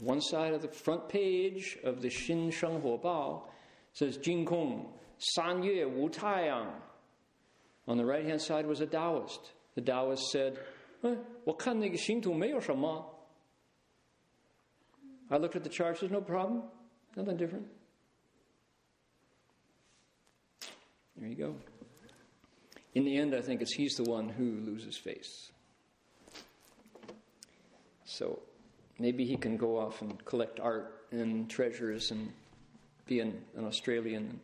[0.02, 3.44] one side of the front page of the Xin Sheng Huo Bao
[3.94, 6.72] says Jing Kong, San Yue Wu Taiyang.
[7.88, 9.52] On the right hand side was a Taoist.
[9.76, 10.60] The Taoist said,
[11.04, 11.16] eh,
[15.30, 16.64] I looked at the chart, there's no problem,
[17.16, 17.66] nothing different.
[21.18, 21.56] There you go.
[22.94, 25.52] In the end, I think it's he's the one who loses face.
[28.06, 28.40] So
[29.00, 32.32] maybe he can go off and collect art and treasures and
[33.06, 34.40] be an, an Australian and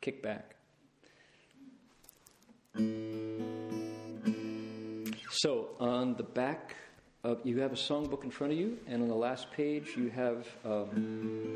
[0.00, 0.56] kick back.
[5.30, 6.76] So, on the back,
[7.24, 10.10] of, you have a songbook in front of you, and on the last page, you
[10.10, 10.46] have.
[10.64, 11.51] Um,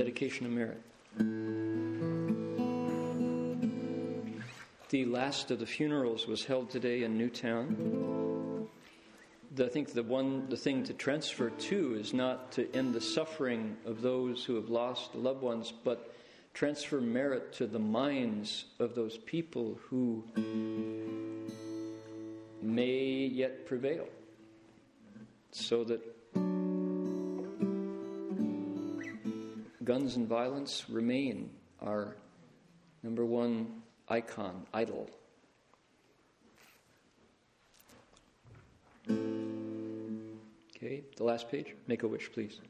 [0.00, 0.80] dedication of merit.
[4.88, 8.66] The last of the funerals was held today in Newtown.
[9.58, 13.76] I think the one the thing to transfer to is not to end the suffering
[13.84, 16.14] of those who have lost loved ones, but
[16.54, 20.24] transfer merit to the minds of those people who
[22.62, 24.08] may yet prevail,
[25.52, 26.00] so that
[29.90, 31.50] guns and violence remain
[31.82, 32.14] our
[33.02, 35.10] number one icon, idol.
[40.76, 41.74] Okay, the last page.
[41.88, 42.60] Make a wish, please.